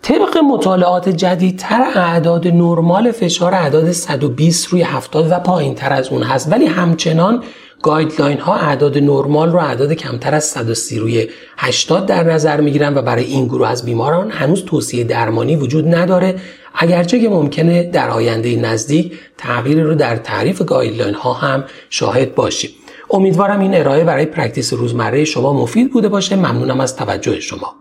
طبق 0.02 0.38
مطالعات 0.38 1.10
جدیدتر 1.10 1.82
اعداد 1.96 2.48
نرمال 2.48 3.12
فشار 3.12 3.54
اعداد 3.56 3.92
120 3.92 4.68
روی 4.68 4.82
70 4.82 5.32
و 5.32 5.40
پایین 5.40 5.76
تر 5.76 5.94
از 5.94 6.08
اون 6.08 6.24
هست 6.24 6.52
ولی 6.52 6.66
همچنان 6.66 7.44
guideline 7.82 8.40
ها 8.40 8.56
اعداد 8.56 8.98
نرمال 8.98 9.52
رو 9.52 9.60
اعداد 9.60 9.94
کمتر 9.94 10.36
از 10.36 10.44
130 10.44 11.00
روی 11.00 11.28
80 11.58 12.06
در 12.06 12.24
نظر 12.24 12.62
می‌گیرن 12.62 12.98
و 12.98 13.02
برای 13.02 13.24
این 13.24 13.46
گروه 13.46 13.68
از 13.68 13.86
بیماران 13.86 14.32
هنوز 14.32 14.66
توصیه 14.66 15.04
درمانی 15.04 15.56
وجود 15.56 15.96
نداره. 15.96 16.36
اگرچه 16.76 17.20
که 17.20 17.30
ممکنه 17.30 17.84
در 17.84 18.10
آینده 18.10 18.56
نزدیک 18.56 19.14
تغییری 19.38 19.82
رو 19.82 19.96
در 19.96 20.16
تعریف 20.16 20.62
guideline 20.62 21.16
ها 21.16 21.34
هم 21.34 21.64
شاهد 21.90 22.36
باشیم 22.36 22.70
امیدوارم 23.10 23.60
این 23.60 23.76
ارائه 23.76 24.04
برای 24.04 24.26
practice 24.26 24.74
روزمره 24.74 25.26
شما 25.26 25.54
مفید 25.54 25.92
بوده 25.92 26.10
باشه. 26.10 26.36
ممنونم 26.36 26.80
از 26.80 26.96
توجه 26.96 27.40
شما. 27.40 27.81